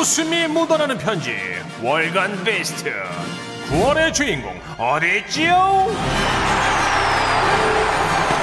웃음이 0.00 0.46
묻어나는 0.46 0.96
편지 0.96 1.36
월간 1.82 2.42
베스트 2.42 2.90
9월의 3.68 4.14
주인공 4.14 4.58
어딨지요? 4.78 5.86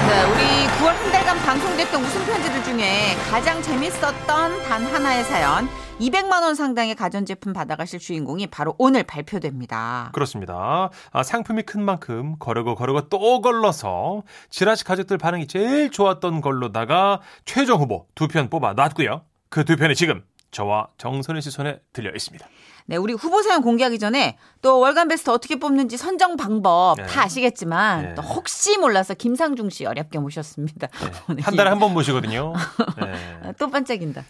네, 0.06 0.24
우리 0.24 0.66
9월 0.78 0.86
한 0.94 1.10
달간 1.10 1.36
방송됐던 1.38 2.00
웃음 2.00 2.24
편지들 2.26 2.62
중에 2.62 3.16
가장 3.28 3.60
재밌었던 3.60 4.22
단 4.22 4.86
하나의 4.86 5.24
사연 5.24 5.68
200만 5.98 6.42
원 6.42 6.54
상당의 6.54 6.94
가전제품 6.94 7.52
받아가실 7.52 7.98
주인공이 7.98 8.46
바로 8.46 8.76
오늘 8.78 9.02
발표됩니다. 9.02 10.10
그렇습니다. 10.12 10.90
아, 11.10 11.22
상품이 11.24 11.62
큰 11.64 11.82
만큼 11.82 12.36
거르고 12.38 12.76
거르고 12.76 13.08
또 13.08 13.40
걸러서 13.40 14.22
지라시 14.48 14.84
가족들 14.84 15.18
반응이 15.18 15.48
제일 15.48 15.90
좋았던 15.90 16.40
걸로다가 16.40 17.20
최종 17.44 17.80
후보 17.80 18.06
두 18.14 18.28
편 18.28 18.48
뽑아 18.48 18.74
놨고요. 18.74 19.22
그 19.50 19.64
두 19.64 19.74
편이 19.76 19.96
지금 19.96 20.22
저와 20.50 20.88
정선희 20.98 21.40
씨 21.42 21.50
손에 21.50 21.78
들려 21.92 22.10
있습니다. 22.14 22.46
네, 22.86 22.96
우리 22.96 23.12
후보 23.12 23.42
사연 23.42 23.60
공개하기 23.60 23.98
전에 23.98 24.38
또 24.62 24.78
월간 24.80 25.08
베스트 25.08 25.28
어떻게 25.28 25.56
뽑는지 25.58 25.98
선정 25.98 26.36
방법 26.38 26.96
네. 26.96 27.06
다 27.06 27.24
아시겠지만 27.24 28.02
네. 28.02 28.14
또 28.14 28.22
혹시 28.22 28.78
몰라서 28.78 29.12
김상중 29.12 29.68
씨 29.68 29.84
어렵게 29.84 30.18
모셨습니다. 30.18 30.88
네. 31.36 31.42
한 31.44 31.54
달에 31.54 31.68
한 31.68 31.78
번 31.78 31.92
모시거든요. 31.92 32.54
네. 32.98 33.12
아, 33.44 33.52
또 33.58 33.68
반짝인다. 33.68 34.24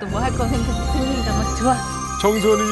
또 0.00 0.06
뭐할거 0.08 0.46
생각 0.46 0.92
생각나면 0.92 1.56
좋아. 1.56 1.74
정선희 2.20 2.62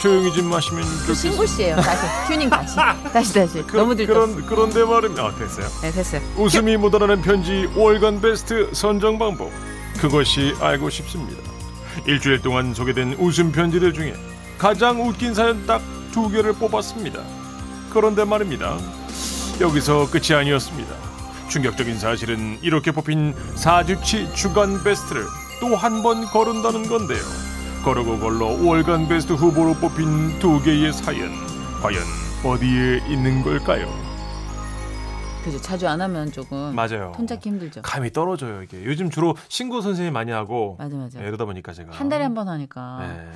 조용히 0.00 0.32
좀 0.32 0.48
마시면 0.48 0.82
그 0.84 0.98
좋겠어. 1.08 1.14
신고 1.14 1.44
씨예요. 1.44 1.76
다시 1.76 2.06
튜닝 2.32 2.48
다시 2.48 2.76
다시 3.12 3.34
다시 3.34 3.66
너무 3.66 3.94
들떴어. 3.96 4.26
그런 4.36 4.46
그런데 4.46 4.84
말입니다. 4.84 5.24
아, 5.26 5.34
됐어요. 5.34 5.66
네, 5.82 5.90
됐어요. 5.90 6.20
웃음이 6.38 6.76
묻어나는 6.78 7.20
편지 7.20 7.68
월간 7.76 8.20
베스트 8.20 8.70
선정 8.72 9.18
방법 9.18 9.50
그것이 9.98 10.54
알고 10.60 10.88
싶습니다. 10.88 11.42
일주일 12.06 12.40
동안 12.42 12.74
소개된 12.74 13.14
웃음 13.18 13.52
편지들 13.52 13.92
중에 13.92 14.14
가장 14.58 15.06
웃긴 15.06 15.34
사연 15.34 15.66
딱 15.66 15.80
두 16.12 16.28
개를 16.30 16.52
뽑았습니다. 16.52 17.20
그런데 17.92 18.24
말입니다. 18.24 18.78
여기서 19.60 20.08
끝이 20.12 20.32
아니었습니다. 20.32 20.94
충격적인 21.48 21.98
사실은 21.98 22.56
이렇게 22.62 22.92
뽑힌 22.92 23.34
4주치 23.56 24.32
주간 24.32 24.84
베스트를 24.84 25.24
또 25.60 25.74
한 25.74 26.04
번 26.04 26.24
거른다는 26.26 26.86
건데요. 26.86 27.20
거르고 27.84 28.20
걸러 28.20 28.46
월간 28.46 29.08
베스트 29.08 29.32
후보로 29.32 29.74
뽑힌 29.74 30.38
두 30.38 30.62
개의 30.62 30.92
사연 30.92 31.32
과연 31.82 32.00
어디에 32.44 33.02
있는 33.08 33.42
걸까요? 33.42 33.88
그죠. 35.44 35.60
자주 35.60 35.86
안 35.88 36.00
하면 36.00 36.32
조금 36.32 36.74
맞아요. 36.74 37.12
톤 37.14 37.26
잡기 37.26 37.50
힘들죠. 37.50 37.82
감이 37.82 38.12
떨어져요 38.12 38.62
이게 38.62 38.82
요즘 38.84 39.10
주로 39.10 39.36
신고 39.48 39.80
선생님 39.82 40.12
많이 40.12 40.32
하고 40.32 40.76
맞아 40.78 40.96
맞아. 40.96 41.22
예, 41.22 41.28
이러다 41.28 41.44
보니까 41.44 41.72
제가 41.72 41.92
한 41.92 42.08
달에 42.08 42.22
한 42.24 42.34
번 42.34 42.48
하니까. 42.48 43.00
예. 43.02 43.30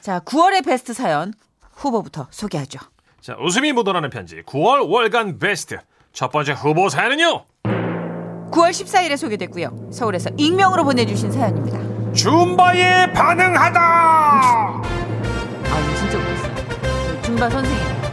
자, 0.00 0.18
9월의 0.20 0.64
베스트 0.64 0.92
사연 0.92 1.32
후보부터 1.74 2.26
소개하죠. 2.30 2.80
자 3.20 3.36
웃음이 3.40 3.72
묻어나는 3.72 4.10
편지 4.10 4.42
9월 4.42 4.86
월간 4.90 5.38
베스트 5.38 5.78
첫 6.12 6.30
번째 6.30 6.52
후보 6.52 6.88
사연은요 6.88 7.44
9월 8.50 8.70
14일에 8.70 9.16
소개됐고요. 9.16 9.88
서울에서 9.90 10.30
익명으로 10.36 10.84
보내주신 10.84 11.32
사연입니다. 11.32 12.12
줌바에 12.12 13.12
반응하다 13.12 13.80
아, 13.80 14.82
진짜 15.98 16.18
웃겼어요. 16.18 16.54
그 17.16 17.22
줌바 17.22 17.50
선생님. 17.50 18.03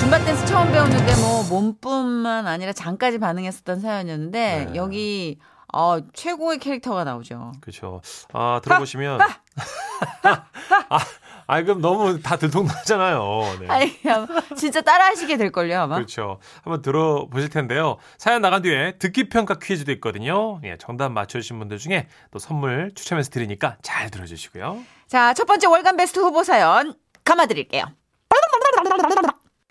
그 0.00 0.04
줌바 0.04 0.18
댄스 0.24 0.46
처음 0.46 0.72
배우는데 0.72 1.14
뭐 1.16 1.44
몸뿐만 1.50 2.46
아니라 2.46 2.72
장까지 2.72 3.18
반응했었던 3.18 3.80
사연이었는데 3.80 4.68
네. 4.70 4.74
여기 4.74 5.38
어, 5.74 5.98
최고의 6.14 6.58
캐릭터가 6.58 7.04
나오죠. 7.04 7.52
그렇죠 7.60 8.00
아 8.32 8.62
들어보시면 8.64 9.20
아, 10.24 10.98
아 11.46 11.62
그럼 11.62 11.82
너무 11.82 12.18
다 12.22 12.36
들통나잖아요 12.38 13.58
네. 13.60 13.66
아니, 13.68 13.92
진짜 14.56 14.80
따라하시게 14.80 15.36
될 15.36 15.52
걸요, 15.52 15.80
아마. 15.80 15.96
그렇죠. 15.96 16.38
한번 16.62 16.80
들어보실 16.80 17.50
텐데요. 17.50 17.98
사연 18.16 18.40
나간 18.40 18.62
뒤에 18.62 18.96
듣기 18.98 19.28
평가 19.28 19.56
퀴즈도 19.60 19.92
있거든요. 19.92 20.60
예, 20.64 20.78
정답 20.78 21.12
맞춰주신 21.12 21.58
분들 21.58 21.76
중에 21.76 22.08
또 22.30 22.38
선물 22.38 22.92
추첨해서 22.94 23.28
드리니까 23.28 23.76
잘 23.82 24.10
들어주시고요. 24.10 24.78
자, 25.08 25.34
첫 25.34 25.44
번째 25.44 25.66
월간 25.66 25.98
베스트 25.98 26.20
후보 26.20 26.42
사연 26.42 26.94
감아드릴게요. 27.24 27.84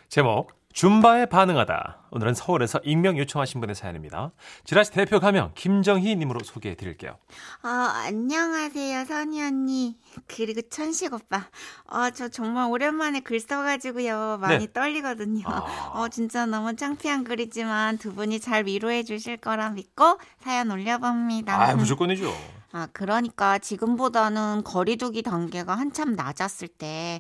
제목 0.10 0.52
줌바에 0.74 1.28
반응하다. 1.28 2.08
오늘은 2.10 2.34
서울에서 2.34 2.80
익명 2.84 3.18
요청하신 3.20 3.62
분의 3.62 3.76
사연입니다. 3.76 4.32
지라시 4.64 4.92
대표 4.92 5.20
가명 5.20 5.52
김정희 5.54 6.16
님으로 6.16 6.40
소개해 6.44 6.74
드릴게요. 6.76 7.18
아, 7.62 8.06
안녕하세요, 8.08 9.06
선희 9.06 9.44
언니. 9.44 9.98
그리고 10.26 10.62
천식 10.68 11.14
오빠. 11.14 11.46
어, 11.86 12.10
저 12.10 12.28
정말 12.28 12.72
오랜만에 12.72 13.20
글 13.20 13.40
써가지고요. 13.40 14.40
많이 14.42 14.66
네. 14.66 14.74
떨리거든요. 14.74 15.44
아. 15.46 15.92
어, 15.94 16.08
진짜 16.10 16.48
너무 16.48 16.76
창피한 16.76 17.24
글이지만 17.24 18.00
두 18.00 18.16
분이 18.16 18.40
잘 18.40 18.66
위로해 18.66 19.04
주실 19.04 19.38
거라 19.38 19.70
믿고 19.70 20.20
사연 20.40 20.72
올려봅니다. 20.72 21.62
아, 21.62 21.76
무조건이죠. 21.76 22.34
아, 22.72 22.88
그러니까 22.94 23.60
지금보다는 23.60 24.64
거리두기 24.64 25.24
단계가 25.24 25.76
한참 25.76 26.16
낮았을 26.16 26.68
때, 26.68 27.20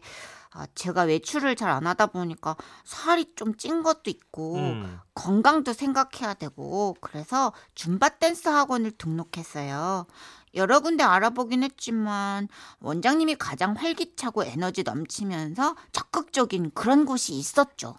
아, 0.51 0.65
제가 0.73 1.03
외출을 1.03 1.55
잘 1.55 1.69
안 1.69 1.85
하다 1.85 2.07
보니까 2.07 2.55
살이 2.83 3.33
좀 3.35 3.53
찐 3.57 3.83
것도 3.83 4.09
있고, 4.09 4.55
음. 4.55 4.99
건강도 5.13 5.73
생각해야 5.73 6.33
되고, 6.33 6.95
그래서 7.01 7.53
줌바 7.75 8.17
댄스 8.19 8.47
학원을 8.49 8.91
등록했어요. 8.97 10.07
여러 10.55 10.79
군데 10.79 11.03
알아보긴 11.03 11.61
했지만, 11.63 12.47
원장님이 12.79 13.35
가장 13.35 13.73
활기차고 13.75 14.43
에너지 14.45 14.81
넘치면서 14.83 15.75
적극적인 15.91 16.71
그런 16.73 17.05
곳이 17.05 17.33
있었죠. 17.33 17.95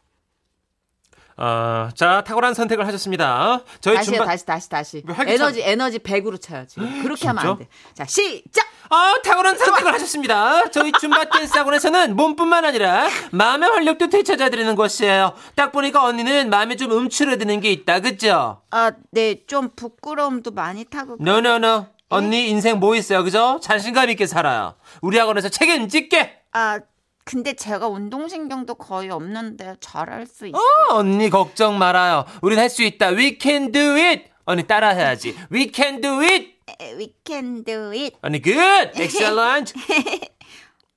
아, 1.43 1.91
자, 1.95 2.23
탁월한 2.23 2.53
선택을 2.53 2.87
하셨습니다. 2.87 3.63
저희 3.81 3.97
다시요, 3.97 4.17
줌바 4.17 4.27
다시, 4.27 4.45
다시, 4.45 4.69
다시. 4.69 5.03
에너지, 5.27 5.63
에너지 5.63 5.99
100으로 5.99 6.39
차요, 6.39 6.67
지금. 6.67 7.03
그렇게 7.03 7.27
하면 7.29 7.47
안 7.47 7.59
돼. 7.59 7.67
자, 7.95 8.05
시작! 8.05 8.67
아, 8.91 9.15
탁월한 9.25 9.57
선택을 9.57 9.91
하셨습니다. 9.95 10.69
저희 10.71 10.93
줌바 10.93 11.31
댄스 11.31 11.57
학원에서는 11.57 12.15
몸뿐만 12.15 12.67
아니라 12.67 13.09
마음의 13.31 13.71
활력도 13.71 14.11
되찾아드리는 14.11 14.75
곳이에요. 14.77 15.33
딱 15.55 15.73
보니까 15.73 16.05
언니는 16.05 16.51
마음에 16.51 16.77
좀 16.77 16.91
움츠러드는 16.91 17.61
게 17.61 17.73
있다, 17.73 18.01
그죠? 18.01 18.61
아, 18.71 18.93
네, 19.11 19.47
좀 19.47 19.71
부끄러움도 19.75 20.51
많이 20.51 20.85
타고. 20.85 21.17
No 21.19 21.38
no 21.38 21.58
no. 21.58 21.87
언니 22.11 22.51
인생 22.51 22.81
뭐 22.81 22.95
있어요, 22.97 23.25
그죠? 23.25 23.61
자신감 23.63 24.11
있게 24.11 24.27
살아요. 24.27 24.75
우리 25.01 25.17
학원에서 25.17 25.49
책임질게. 25.49 26.39
아, 26.53 26.81
근데 27.25 27.53
제가 27.53 27.87
운동신경도 27.89 28.75
거의 28.75 29.11
없는데 29.11 29.77
잘할 29.81 30.27
수 30.27 30.47
있어요. 30.47 30.61
어, 30.91 30.95
언니 30.97 31.31
걱정 31.31 31.79
말아요. 31.79 32.25
우린 32.43 32.59
할 32.59 32.69
수 32.71 32.83
있다. 32.83 33.09
We 33.11 33.39
can 33.41 33.71
do 33.73 33.81
it. 33.97 34.25
언니 34.45 34.67
따라해야지. 34.67 35.37
We 35.53 35.71
can 35.75 36.01
do 36.01 36.21
it. 36.23 36.55
We 36.97 37.15
can 37.27 37.63
do 37.65 37.91
it. 37.93 38.17
언니 38.23 38.41
good. 38.43 39.01
Excellent. 39.01 39.75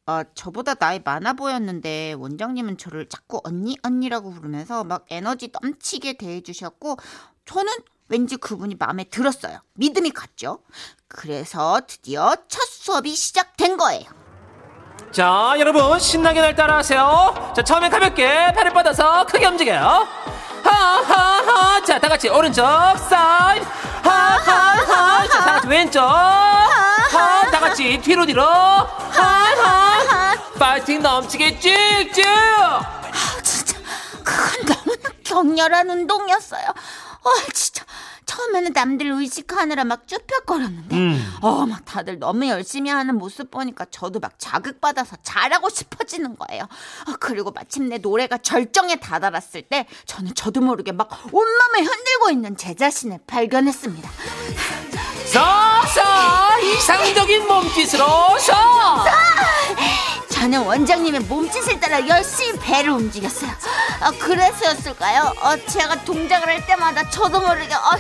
아, 0.06 0.24
저보다 0.34 0.74
나이 0.76 1.00
많아 1.04 1.34
보였는데 1.34 2.14
원장님은 2.18 2.78
저를 2.78 3.08
자꾸 3.10 3.40
언니 3.44 3.78
언니라고 3.84 4.32
부르면서 4.32 4.84
막 4.84 5.06
에너지 5.10 5.52
넘치게 5.62 6.14
대해 6.14 6.42
주셨고 6.42 6.98
저는 7.46 7.72
왠지 8.10 8.38
그분이 8.38 8.76
마음에 8.80 9.04
들었어요. 9.06 9.60
믿음이 9.76 10.12
갔죠. 10.12 10.60
그래서 11.08 11.80
드디어 11.88 12.36
첫 12.48 12.62
수업이 12.68 13.14
시작된 13.14 13.78
거예요. 13.78 14.06
자, 15.14 15.54
여러분 15.60 16.00
신나게 16.00 16.42
날 16.42 16.56
따라하세요. 16.56 17.54
자, 17.56 17.62
처음엔 17.62 17.92
가볍게 17.92 18.52
팔을 18.56 18.74
뻗어서 18.74 19.24
크게 19.28 19.46
움직여요. 19.46 20.08
하하하. 20.64 21.84
자, 21.84 22.00
다 22.00 22.10
같이 22.10 22.30
오른쪽 22.30 22.64
사이드. 22.66 23.64
하하하. 24.04 25.28
자, 25.28 25.40
다 25.40 25.52
같이 25.54 25.68
왼쪽. 25.68 26.02
하. 26.02 27.52
다 27.52 27.60
같이 27.60 28.00
뒤로 28.02 28.26
뒤로. 28.26 28.44
하하. 28.44 30.36
파이팅 30.58 31.04
넘치게 31.04 31.60
쭉쭉. 31.60 32.26
진짜 33.44 33.78
그건 34.24 34.66
너무나 34.66 35.10
격렬한 35.24 35.90
운동이었어요. 35.92 36.66
와 36.66 37.32
진짜 37.54 37.84
처음에는 38.26 38.74
남들 38.74 39.12
의식하느라 39.12 39.84
막 39.84 40.08
쭈뼛거렸는데 40.08 40.96
어막 41.42 41.86
다들 41.86 42.20
너무 42.20 42.48
열심히 42.48 42.90
하는 42.90 43.18
모습 43.18 43.52
보니까 43.52 43.86
저도 43.90 44.20
막 44.20 44.34
자극받아서 44.38 45.18
잘하고 45.24 45.70
싶어지는 45.70 46.36
거예요. 46.38 46.64
아, 47.06 47.16
그리고 47.20 47.52
마침내 47.52 47.98
노래가 47.98 48.38
절정에 48.38 48.98
다다랐을 48.98 49.64
때 49.70 49.88
저는 50.06 50.36
저도 50.36 50.62
모르게 50.62 50.92
막 50.92 51.10
온몸을 51.32 51.80
흔들고 51.80 52.30
있는 52.32 52.58
제 52.58 52.74
자신을 52.74 53.20
발견했습니다. 53.28 54.10
서서 55.26 56.60
이상적인 56.62 57.48
몸짓으로 57.48 58.06
서. 58.40 58.54
저는 60.44 60.60
원장님의 60.66 61.22
몸짓을 61.22 61.80
따라 61.80 62.06
열심히 62.06 62.60
배를 62.60 62.90
움직였어요. 62.90 63.50
아, 64.02 64.12
그래서였을까요? 64.12 65.32
어, 65.42 65.56
제가 65.70 66.04
동작을 66.04 66.50
할 66.50 66.66
때마다 66.68 67.10
저도 67.10 67.40
모르게 67.40 67.74
어, 67.74 67.92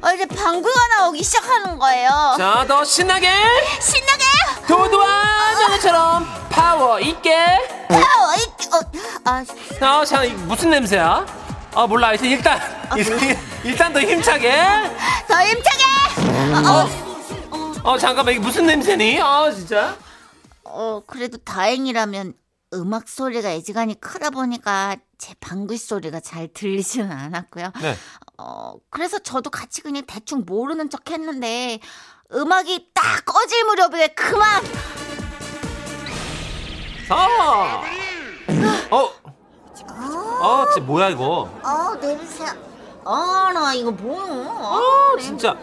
어, 0.00 0.14
이제 0.14 0.24
방구가 0.24 0.86
나오기 0.96 1.22
시작하는 1.22 1.78
거예요. 1.78 2.36
자, 2.38 2.64
더 2.66 2.82
신나게. 2.82 3.28
신나게 3.78 4.24
도도한 4.66 5.62
연애처럼 5.64 6.26
파워 6.48 6.98
있게. 6.98 7.36
어, 7.90 7.94
이- 8.38 8.74
어, 8.74 8.80
아, 9.26 9.44
아, 9.82 10.04
참, 10.06 10.24
이게 10.24 10.32
무슨 10.32 10.70
냄새야? 10.70 11.26
아, 11.74 11.86
몰라. 11.86 12.08
하여튼 12.08 12.30
일단, 12.30 12.58
일단, 12.96 13.38
일단 13.64 13.92
더 13.92 14.00
힘차게. 14.00 14.50
더 15.28 15.42
힘차게! 15.44 15.84
어, 17.84 17.98
잠깐만, 17.98 18.32
이게 18.32 18.40
무슨 18.42 18.64
냄새니? 18.64 19.20
아, 19.20 19.50
진짜. 19.54 19.94
어, 20.64 21.02
그래도 21.06 21.38
다행이라면 21.38 22.34
음악 22.74 23.08
소리가 23.08 23.50
애지간히 23.50 24.00
크다 24.00 24.30
보니까 24.30 24.96
제 25.18 25.34
방귀 25.40 25.76
소리가 25.76 26.20
잘 26.20 26.48
들리지는 26.48 27.10
않았고요. 27.12 27.72
네. 27.82 27.94
어, 28.38 28.74
그래서 28.90 29.18
저도 29.18 29.50
같이 29.50 29.82
그냥 29.82 30.04
대충 30.06 30.44
모르는 30.46 30.88
척 30.88 31.10
했는데 31.10 31.80
음악이 32.32 32.90
딱 32.94 33.24
꺼질 33.24 33.64
무렵에 33.64 34.08
그만! 34.08 34.62
아! 37.10 37.82
어, 38.90 39.10
아, 39.86 40.66
진짜 40.72 40.86
뭐야, 40.86 41.10
이거. 41.10 41.50
어, 41.62 42.00
냄새. 42.00 42.44
아, 43.04 43.50
나 43.52 43.74
이거 43.74 43.90
뭐야? 43.90 44.24
아, 44.48 44.80
진짜. 45.20 45.56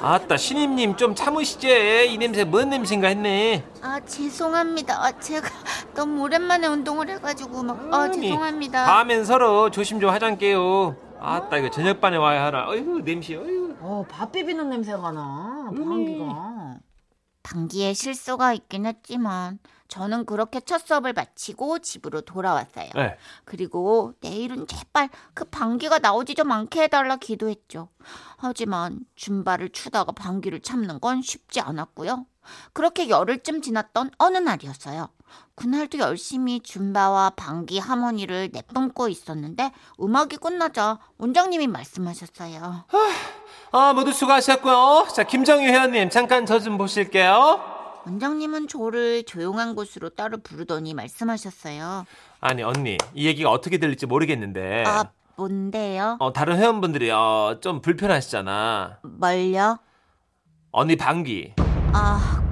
아따, 0.00 0.36
신임님 0.36 0.96
좀 0.96 1.14
참으시지. 1.14 2.08
이 2.12 2.18
냄새 2.18 2.44
뭔 2.44 2.68
냄새인가 2.70 3.08
했네. 3.08 3.64
아, 3.80 3.98
죄송합니다. 4.00 4.94
아, 5.04 5.12
제가 5.18 5.48
너무 5.94 6.22
오랜만에 6.22 6.66
운동을 6.66 7.08
해가지고 7.10 7.62
막, 7.62 7.92
아, 7.92 8.10
죄송합니다. 8.10 8.84
다음엔 8.84 9.24
서로 9.24 9.70
조심 9.70 9.98
좀 10.00 10.10
하잔게요. 10.10 10.96
아따, 11.18 11.56
이거 11.58 11.70
저녁반에 11.70 12.16
와야 12.18 12.44
하라. 12.44 12.68
어이구, 12.68 13.02
냄새, 13.04 13.36
어이구. 13.36 13.76
어, 13.80 14.04
밥 14.08 14.32
비비는 14.32 14.68
냄새가 14.68 15.12
나. 15.12 15.70
방귀가. 15.74 16.76
방귀에 17.42 17.94
실수가 17.94 18.52
있긴 18.54 18.86
했지만 18.86 19.58
저는 19.88 20.26
그렇게 20.26 20.60
첫 20.60 20.86
수업을 20.86 21.12
마치고 21.12 21.78
집으로 21.80 22.20
돌아왔어요. 22.22 22.90
네. 22.94 23.16
그리고 23.44 24.12
내일은 24.20 24.66
제발 24.66 25.08
그 25.34 25.44
방귀가 25.44 25.98
나오지 26.00 26.34
좀 26.34 26.50
않게 26.52 26.82
해달라 26.82 27.16
기도했죠. 27.16 27.88
하지만 28.36 29.00
줌바를 29.16 29.70
추다가 29.70 30.12
방귀를 30.12 30.60
참는 30.60 31.00
건 31.00 31.22
쉽지 31.22 31.60
않았고요. 31.60 32.26
그렇게 32.72 33.08
열흘쯤 33.08 33.60
지났던 33.62 34.12
어느 34.18 34.38
날이었어요. 34.38 35.08
그날도 35.56 35.98
열심히 35.98 36.60
줌바와 36.60 37.30
방귀 37.30 37.78
하모니를 37.80 38.50
내뿜고 38.52 39.08
있었는데 39.08 39.72
음악이 40.00 40.36
끝나자 40.36 40.98
원장님이 41.18 41.66
말씀하셨어요. 41.66 42.84
아, 43.72 43.92
모두 43.92 44.12
수고하셨고요. 44.12 45.08
자, 45.12 45.24
김정희 45.24 45.66
회원님, 45.66 46.10
잠깐 46.10 46.46
저 46.46 46.60
좀 46.60 46.78
보실게요. 46.78 47.75
원장님은 48.06 48.68
저를 48.68 49.24
조용한 49.24 49.74
곳으로 49.74 50.10
따로 50.10 50.38
부르더니 50.38 50.94
말씀하셨어요. 50.94 52.06
아니, 52.40 52.62
언니, 52.62 52.96
이 53.14 53.26
얘기가 53.26 53.50
어떻게 53.50 53.78
들릴지 53.78 54.06
모르겠는데. 54.06 54.84
아, 54.86 55.10
뭔데요? 55.34 56.16
어, 56.20 56.32
다른 56.32 56.56
회원분들이 56.56 57.10
어, 57.10 57.58
좀 57.60 57.80
불편하시잖아. 57.82 59.00
뭘요? 59.02 59.78
언니 60.70 60.94
방귀. 60.94 61.54
아, 61.92 62.42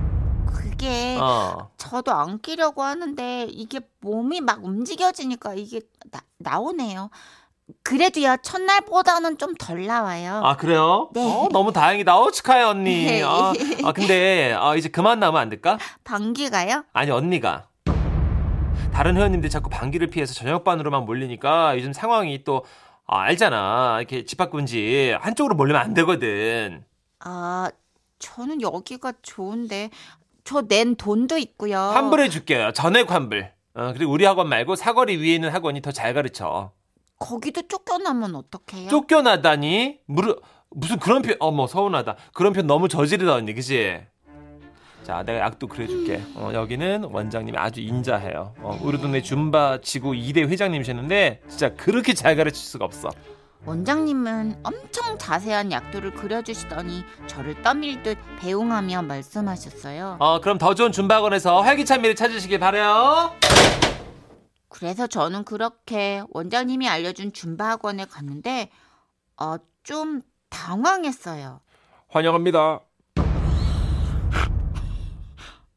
그게 0.52 1.16
어. 1.20 1.70
저도 1.76 2.12
안 2.12 2.40
끼려고 2.40 2.82
하는데 2.82 3.46
이게 3.48 3.78
몸이 4.00 4.40
막 4.40 4.64
움직여지니까 4.64 5.54
이게 5.54 5.82
나, 6.10 6.20
나오네요. 6.38 7.10
그래도요 7.82 8.36
첫날보다는 8.42 9.38
좀 9.38 9.54
덜 9.58 9.86
나와요. 9.86 10.40
아, 10.44 10.56
그래요? 10.56 11.08
네. 11.14 11.22
어, 11.24 11.48
너무 11.50 11.72
다행이다. 11.72 12.18
어, 12.18 12.30
축하해, 12.30 12.62
언니. 12.62 13.04
네. 13.06 13.22
아, 13.22 13.52
아, 13.84 13.92
근데, 13.92 14.54
아, 14.58 14.74
이제 14.74 14.88
그만 14.88 15.18
나오면 15.20 15.40
안 15.40 15.48
될까? 15.48 15.78
방귀가요? 16.04 16.84
아니, 16.92 17.10
언니가. 17.10 17.68
다른 18.92 19.16
회원님들 19.16 19.48
자꾸 19.50 19.70
방귀를 19.70 20.08
피해서 20.08 20.34
저녁반으로만 20.34 21.04
몰리니까 21.04 21.76
요즘 21.76 21.92
상황이 21.92 22.44
또, 22.44 22.64
아, 23.06 23.20
알잖아. 23.20 23.96
이렇게 23.98 24.24
집합군지 24.24 25.14
한쪽으로 25.20 25.54
몰리면 25.54 25.80
안 25.80 25.94
되거든. 25.94 26.84
아, 27.20 27.70
저는 28.18 28.60
여기가 28.62 29.12
좋은데 29.22 29.90
저 30.44 30.62
낸 30.62 30.94
돈도 30.96 31.38
있고요. 31.38 31.78
환불해 31.78 32.28
줄게요. 32.28 32.72
전액 32.72 33.10
환불. 33.10 33.50
어, 33.74 33.92
그리고 33.94 34.12
우리 34.12 34.24
학원 34.26 34.48
말고 34.48 34.76
사거리 34.76 35.16
위에 35.16 35.34
있는 35.34 35.50
학원이 35.50 35.80
더 35.82 35.90
잘 35.90 36.12
가르쳐. 36.14 36.70
거기도 37.18 37.62
쫓겨나면 37.66 38.34
어떡해요? 38.34 38.88
쫓겨나다니? 38.90 39.98
무르, 40.06 40.36
무슨 40.70 40.98
그런 40.98 41.22
편, 41.22 41.36
어머, 41.40 41.66
서운하다. 41.66 42.16
그런 42.32 42.52
편 42.52 42.66
너무 42.66 42.88
저지르다, 42.88 43.34
언니, 43.34 43.54
그지? 43.54 44.00
자, 45.04 45.22
내가 45.22 45.40
약도 45.40 45.66
그려줄게. 45.66 46.22
어, 46.34 46.50
여기는 46.54 47.04
원장님이 47.04 47.58
아주 47.58 47.80
인자해요. 47.80 48.54
어, 48.60 48.78
우리 48.82 48.98
동네 48.98 49.20
줌바 49.22 49.80
지구 49.82 50.12
2대 50.12 50.48
회장님이셨는데, 50.48 51.42
진짜 51.48 51.74
그렇게 51.74 52.14
잘 52.14 52.36
가르칠 52.36 52.62
수가 52.64 52.84
없어. 52.84 53.10
원장님은 53.66 54.58
엄청 54.62 55.16
자세한 55.16 55.72
약도를 55.72 56.12
그려주시더니 56.12 57.02
저를 57.26 57.62
떠밀 57.62 58.02
듯 58.02 58.18
배웅하며 58.40 59.02
말씀하셨어요. 59.02 60.16
어, 60.20 60.40
그럼 60.40 60.58
더 60.58 60.74
좋은 60.74 60.92
줌바 60.92 61.16
학원에서 61.16 61.62
활기찬 61.62 62.02
미를 62.02 62.14
찾으시길 62.14 62.58
바래요 62.58 63.30
그래서 64.74 65.06
저는 65.06 65.44
그렇게 65.44 66.20
원장님이 66.30 66.88
알려준 66.88 67.32
줌바 67.32 67.64
학원에 67.64 68.06
갔는데 68.06 68.70
어, 69.40 69.54
좀 69.84 70.22
당황했어요. 70.48 71.60
환영합니다. 72.08 72.80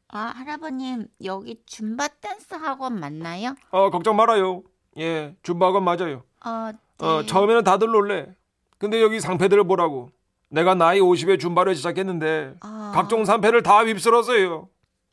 아, 0.08 0.18
할아버님, 0.18 1.06
여기 1.22 1.62
줌바 1.64 2.08
댄스 2.20 2.54
학원 2.54 2.98
맞나요? 2.98 3.54
어, 3.70 3.90
걱정 3.90 4.16
말아요. 4.16 4.64
예, 4.98 5.36
줌바건 5.44 5.84
맞아요. 5.84 6.24
어, 6.44 6.72
네. 6.98 7.06
어, 7.06 7.22
처음에는 7.24 7.62
다들 7.62 7.86
놀래. 7.86 8.34
근데 8.78 9.00
여기 9.00 9.20
상패들을 9.20 9.62
보라고. 9.68 10.10
내가 10.48 10.74
나이 10.74 10.98
50에 10.98 11.38
줌바를 11.38 11.76
시작했는데 11.76 12.54
아. 12.62 12.90
각종 12.94 13.24
상패를 13.24 13.62
다 13.62 13.84
휩쓸었어요. 13.84 14.68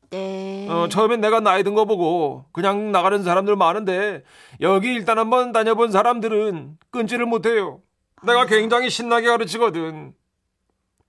네. 0.10 0.68
어, 0.69 0.88
처음엔 0.90 1.22
내가 1.22 1.40
나이 1.40 1.63
든 1.63 1.75
거 1.75 1.86
보고 1.86 2.46
그냥 2.52 2.92
나가는 2.92 3.22
사람들 3.24 3.56
많은데 3.56 4.24
여기 4.62 4.94
일단 4.94 5.18
한번 5.19 5.52
다녀본 5.52 5.92
사람들은 5.92 6.78
끊지를 6.92 7.25
못해요. 7.25 7.81
내가 8.24 8.46
굉장히 8.46 8.90
신나게 8.90 9.28
가르치거든. 9.28 10.13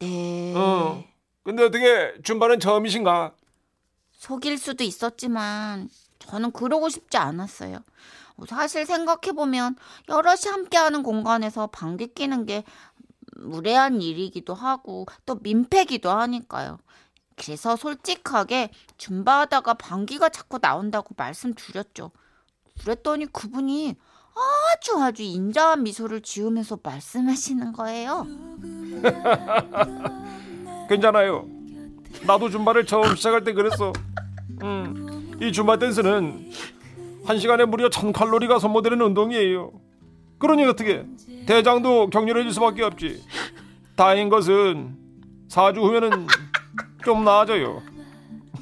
네. 0.01 0.55
어. 0.57 1.05
근데 1.45 1.63
어떻게 1.65 2.13
줌바는 2.23 2.59
처음이신가? 2.61 3.33
속일 4.13 4.59
수도 4.59 4.83
있었지만 4.83 5.89
저는 6.19 6.51
그러고 6.53 6.89
싶지 6.89 7.17
않았어요. 7.17 7.79
사실 8.49 8.85
생각해보면 8.85 9.77
여럿이 10.09 10.51
함께하는 10.51 11.03
공간에서 11.03 11.69
방귀 11.69 12.09
뀌는 12.09 12.45
게 12.47 12.65
무례한 13.37 14.03
일이기도 14.03 14.55
하고 14.55 15.07
또 15.25 15.37
민폐기도 15.37 16.11
하니까요. 16.11 16.79
그래서 17.37 17.77
솔직하게 17.77 18.71
줌바하다가 18.97 19.75
방귀가 19.75 20.31
자꾸 20.31 20.59
나온다고 20.59 21.15
말씀드렸죠. 21.17 22.11
그랬더니 22.81 23.27
그분이 23.27 23.95
아주 24.35 25.03
아주 25.03 25.23
인자한 25.23 25.83
미소를 25.83 26.23
지으면서 26.23 26.79
말씀하시는 26.83 27.73
거예요. 27.73 28.27
괜찮아요. 30.89 31.47
나도 32.27 32.49
줌바를 32.51 32.87
처음 32.87 33.15
시작할 33.15 33.45
때 33.45 33.53
그랬어. 33.53 33.93
음, 34.63 35.39
이 35.41 35.53
줌바 35.53 35.79
댄스는 35.79 36.51
한 37.25 37.39
시간에 37.39 37.65
무려 37.65 37.91
천 37.91 38.13
칼로리가 38.13 38.59
소모되는 38.59 39.01
운동이에요. 39.01 39.73
그러니 40.39 40.65
어떻게 40.65 41.05
대장도 41.47 42.11
격렬해질 42.11 42.53
수밖에 42.53 42.83
없지. 42.83 43.23
다행인 43.97 44.29
것은 44.29 44.97
4주 45.49 45.79
후면은 45.79 46.27
좀 47.07 47.25
나아져요. 47.25 47.85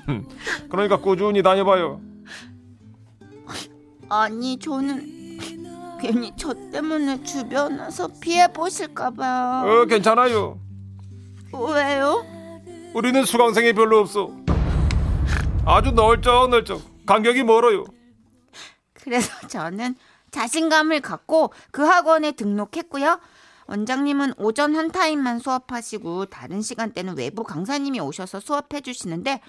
그러니까 0.68 0.98
꾸준히 0.98 1.42
다녀봐요. 1.42 1.98
아니 4.10 4.58
저는 4.58 5.38
괜히 5.98 6.30
저 6.36 6.52
때문에 6.70 7.22
주변에서 7.22 8.10
피해 8.20 8.46
보실까봐요. 8.52 9.66
어, 9.66 9.84
괜찮아요. 9.86 10.60
왜요? 11.54 12.22
우리는 12.92 13.24
수강생이 13.24 13.72
별로 13.72 14.00
없어. 14.00 14.30
아주 15.64 15.92
널쩍널쩍 15.92 17.06
간격이 17.06 17.44
멀어요. 17.44 17.86
그래서 18.92 19.48
저는 19.48 19.94
자신감을 20.32 21.00
갖고 21.00 21.50
그 21.70 21.80
학원에 21.80 22.32
등록했고요. 22.32 23.20
원장님은 23.66 24.34
오전 24.38 24.76
한 24.76 24.90
타임만 24.90 25.38
수업하시고 25.38 26.26
다른 26.26 26.62
시간대는 26.62 27.16
외부 27.16 27.44
강사님이 27.44 28.00
오셔서 28.00 28.40
수업해 28.40 28.80
주시는데 28.80 29.40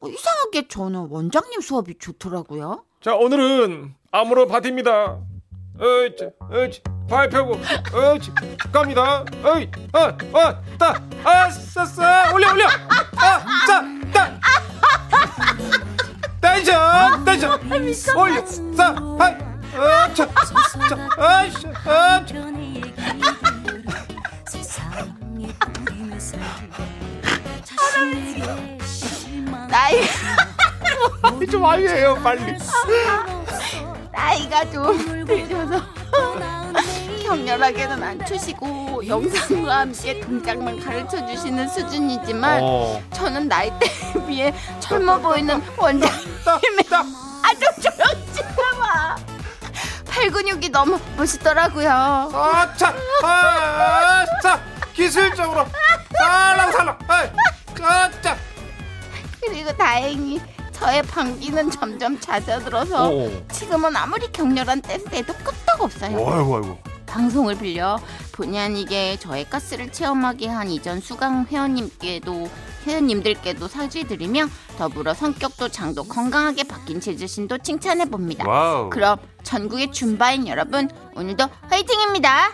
어, 0.00 0.08
이상하게 0.08 0.68
저는 0.68 1.08
원장님 1.10 1.60
수업이 1.60 1.98
좋더라고요. 1.98 2.84
자 3.00 3.14
오늘은 3.14 3.94
파티입니다. 4.46 5.18
어이치, 5.80 6.30
어이치, 6.50 6.82
발표고, 7.08 7.54
어이치, 7.94 8.32
갑니다. 8.72 9.24
어이, 9.44 9.70
어, 9.92 10.00
어, 10.36 10.62
따, 10.76 11.00
아, 11.22 11.48
싸싸, 11.48 12.34
올려, 12.34 12.52
올려, 12.52 12.66
아, 12.66 13.44
짜, 13.64 13.84
따. 14.12 14.40
올려 18.16 18.44
자 18.76 18.94
하이 19.18 19.36
어차 19.76 20.26
자 20.88 21.08
아이씨 21.16 21.66
어차 21.66 22.57
나이 29.70 30.00
좀 31.50 31.64
알려요 31.64 32.14
빨리 32.22 32.56
나이가 34.12 34.70
좀 34.70 35.26
드셔서 35.26 35.80
격렬하게는 37.22 38.02
안 38.02 38.26
추시고 38.26 39.06
영상과 39.06 39.80
함께 39.80 40.18
동작만 40.20 40.80
가르쳐 40.80 41.26
주시는 41.26 41.68
수준이지만 41.68 42.60
어. 42.62 43.02
저는 43.12 43.48
나이대에 43.48 44.26
비해 44.26 44.54
젊어 44.80 45.18
보이는 45.18 45.62
원장님의 45.76 46.84
팔 50.18 50.32
근육이 50.32 50.70
너무 50.70 50.98
멋있더라고요. 51.16 51.88
어차 52.32 52.92
아차. 53.22 54.60
기술적으로. 54.92 55.64
살랑살랑. 56.18 56.98
아이 57.06 57.28
어차. 57.76 58.36
그리고 59.40 59.72
다행히 59.76 60.40
저의 60.72 61.02
방귀는 61.02 61.70
점점 61.70 62.18
잦아들어서 62.18 63.10
오. 63.10 63.46
지금은 63.52 63.96
아무리 63.96 64.26
격렬한 64.32 64.82
댄스에도 64.82 65.32
끄떡 65.34 65.82
없어요. 65.82 66.16
아이고 66.16 66.56
아이고 66.56 66.78
방송을 67.06 67.56
빌려 67.56 67.96
본의 68.32 68.60
아니게 68.60 69.18
저의 69.20 69.48
가스를 69.48 69.92
체험하게 69.92 70.48
한 70.48 70.68
이전 70.68 71.00
수강 71.00 71.46
회원님께도 71.46 72.50
회원님들께도 72.86 73.68
사죄드리며 73.68 74.46
더불어 74.78 75.14
성격도 75.14 75.68
장도 75.68 76.04
건강하게 76.04 76.64
바뀐 76.64 77.00
제 77.00 77.16
자신도 77.16 77.58
칭찬해 77.58 78.06
봅니다. 78.06 78.44
그럼 78.90 79.18
전국의 79.48 79.90
줌바인 79.92 80.46
여러분 80.46 80.90
오늘도 81.16 81.42
화이팅입니다. 81.70 82.52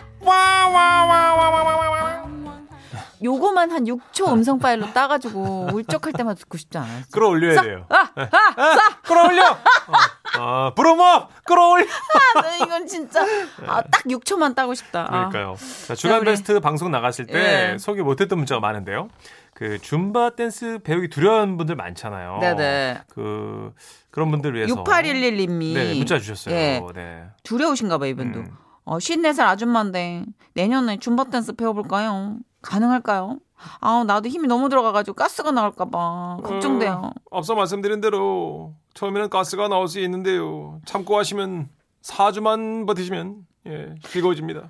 요거만 3.21 3.71
한 3.71 3.83
6초 3.83 4.31
음성 4.31 4.59
파일로 4.59 4.93
따가지고 4.93 5.71
울적할 5.73 6.13
때마다 6.13 6.39
듣고 6.39 6.57
싶지 6.57 6.77
않아요? 6.77 7.03
끌어올려야 7.11 7.61
돼요 7.61 7.85
아, 7.89 8.09
아, 8.15 8.75
싸! 8.75 9.01
끌어올려 9.01 9.51
어, 9.51 10.39
어 10.39 10.73
브로모 10.73 11.27
끌어올려 11.43 11.85
아, 11.85 12.55
이건 12.63 12.87
진짜 12.87 13.25
아, 13.65 13.81
딱 13.81 14.03
6초만 14.03 14.55
따고 14.55 14.73
싶다. 14.73 15.05
아. 15.09 15.29
그러니까요. 15.29 15.55
자, 15.87 15.95
주간 15.95 16.19
우리- 16.19 16.25
베스트 16.25 16.59
방송 16.61 16.91
나갔을 16.91 17.25
때 17.25 17.73
예. 17.73 17.77
소개 17.77 18.03
못했던 18.03 18.37
문자가 18.37 18.61
많은데요. 18.61 19.09
그 19.53 19.79
줌바 19.79 20.31
댄스 20.31 20.79
배우기 20.83 21.09
두려운 21.09 21.57
분들 21.57 21.75
많잖아요. 21.75 22.39
네네. 22.41 23.01
그 23.07 23.73
그런 24.15 24.31
분들 24.31 24.55
위해서 24.55 24.73
6811님이 24.81 25.73
네, 25.73 25.93
문자 25.93 26.17
주셨어요. 26.17 26.55
예, 26.55 26.81
네. 26.95 27.25
두려우신가 27.43 27.97
봐 27.97 28.05
이분도. 28.05 28.39
음. 28.39 28.57
어, 28.85 28.97
54살 28.97 29.41
아줌마인데 29.41 30.23
내년에 30.53 30.99
줌바 30.99 31.25
댄스 31.25 31.51
배워볼까요? 31.51 32.37
가능할까요? 32.61 33.39
아 33.81 34.05
나도 34.07 34.29
힘이 34.29 34.47
너무 34.47 34.69
들어가가지고 34.69 35.15
가스가 35.15 35.51
나올까 35.51 35.89
봐 35.89 36.37
걱정돼요. 36.45 37.11
어, 37.29 37.37
앞서 37.37 37.55
말씀드린 37.55 37.99
대로 37.99 38.73
처음에는 38.93 39.29
가스가 39.29 39.67
나올 39.67 39.89
수 39.89 39.99
있는데요. 39.99 40.79
참고 40.85 41.17
하시면 41.17 41.67
4주만 42.01 42.87
버티시면 42.87 43.45
예, 43.67 43.95
즐거워집니다. 44.01 44.69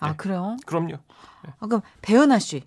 아 0.00 0.16
그래요? 0.16 0.56
그럼요. 0.66 0.94
아, 1.58 1.66
그럼 1.66 1.80
배은하 2.02 2.38
씨. 2.38 2.64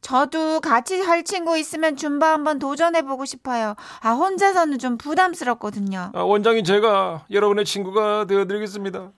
저도 0.00 0.60
같이 0.60 1.00
할 1.00 1.24
친구 1.24 1.58
있으면 1.58 1.96
줌바 1.96 2.32
한번 2.32 2.58
도전해 2.58 3.02
보고 3.02 3.24
싶어요. 3.24 3.74
아 4.00 4.12
혼자서는 4.12 4.78
좀 4.78 4.96
부담스럽거든요. 4.98 6.12
아, 6.14 6.20
원장이 6.22 6.64
제가 6.64 7.26
여러분의 7.30 7.64
친구가 7.64 8.26
되어 8.26 8.46
드리겠습니다. 8.46 9.10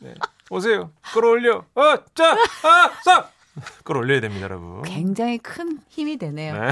네. 0.00 0.14
오세요. 0.50 0.90
끌어올려. 1.12 1.64
어, 1.74 1.82
자, 2.14 2.32
아, 2.32 2.90
싹. 3.04 3.32
끌어올려야 3.84 4.20
됩니다, 4.20 4.44
여러분. 4.44 4.82
굉장히 4.82 5.38
큰 5.38 5.80
힘이 5.88 6.16
되네요. 6.16 6.54
네. 6.54 6.70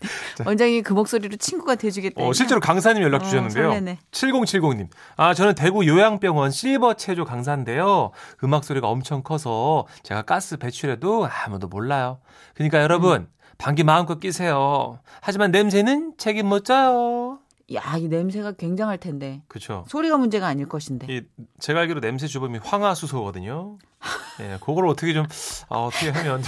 원장이 0.44 0.82
그 0.82 0.92
목소리로 0.92 1.36
친구가 1.36 1.74
돼주겠다. 1.76 2.22
어, 2.22 2.32
실제로 2.32 2.60
강사님 2.60 3.02
연락 3.02 3.22
어, 3.22 3.24
주셨는데요. 3.24 3.68
설레네. 3.68 3.98
7070님. 4.10 4.88
아, 5.16 5.34
저는 5.34 5.54
대구 5.54 5.86
요양병원 5.86 6.50
실버 6.50 6.94
체조 6.94 7.24
강사인데요. 7.24 8.10
음악 8.44 8.64
소리가 8.64 8.88
엄청 8.88 9.22
커서 9.22 9.86
제가 10.02 10.22
가스 10.22 10.56
배출해도 10.56 11.28
아무도 11.28 11.68
몰라요. 11.68 12.18
그러니까 12.54 12.80
여러분, 12.82 13.28
방귀 13.58 13.84
마음껏 13.84 14.18
끼세요. 14.18 14.98
하지만 15.20 15.50
냄새는 15.50 16.14
책임 16.16 16.46
못 16.46 16.64
져요. 16.64 17.38
야, 17.74 17.96
이 17.98 18.08
냄새가 18.08 18.52
굉장할 18.52 18.98
텐데. 18.98 19.42
그렇죠. 19.46 19.84
소리가 19.88 20.16
문제가 20.16 20.48
아닐 20.48 20.68
것인데. 20.68 21.06
이 21.08 21.22
제가 21.60 21.80
알기로 21.80 22.00
냄새 22.00 22.26
주범이 22.26 22.58
황화수소거든요. 22.62 23.78
예, 24.40 24.58
그걸 24.60 24.88
어떻게 24.88 25.12
좀 25.12 25.26
아, 25.68 25.76
어떻게 25.76 26.10
하면 26.10 26.42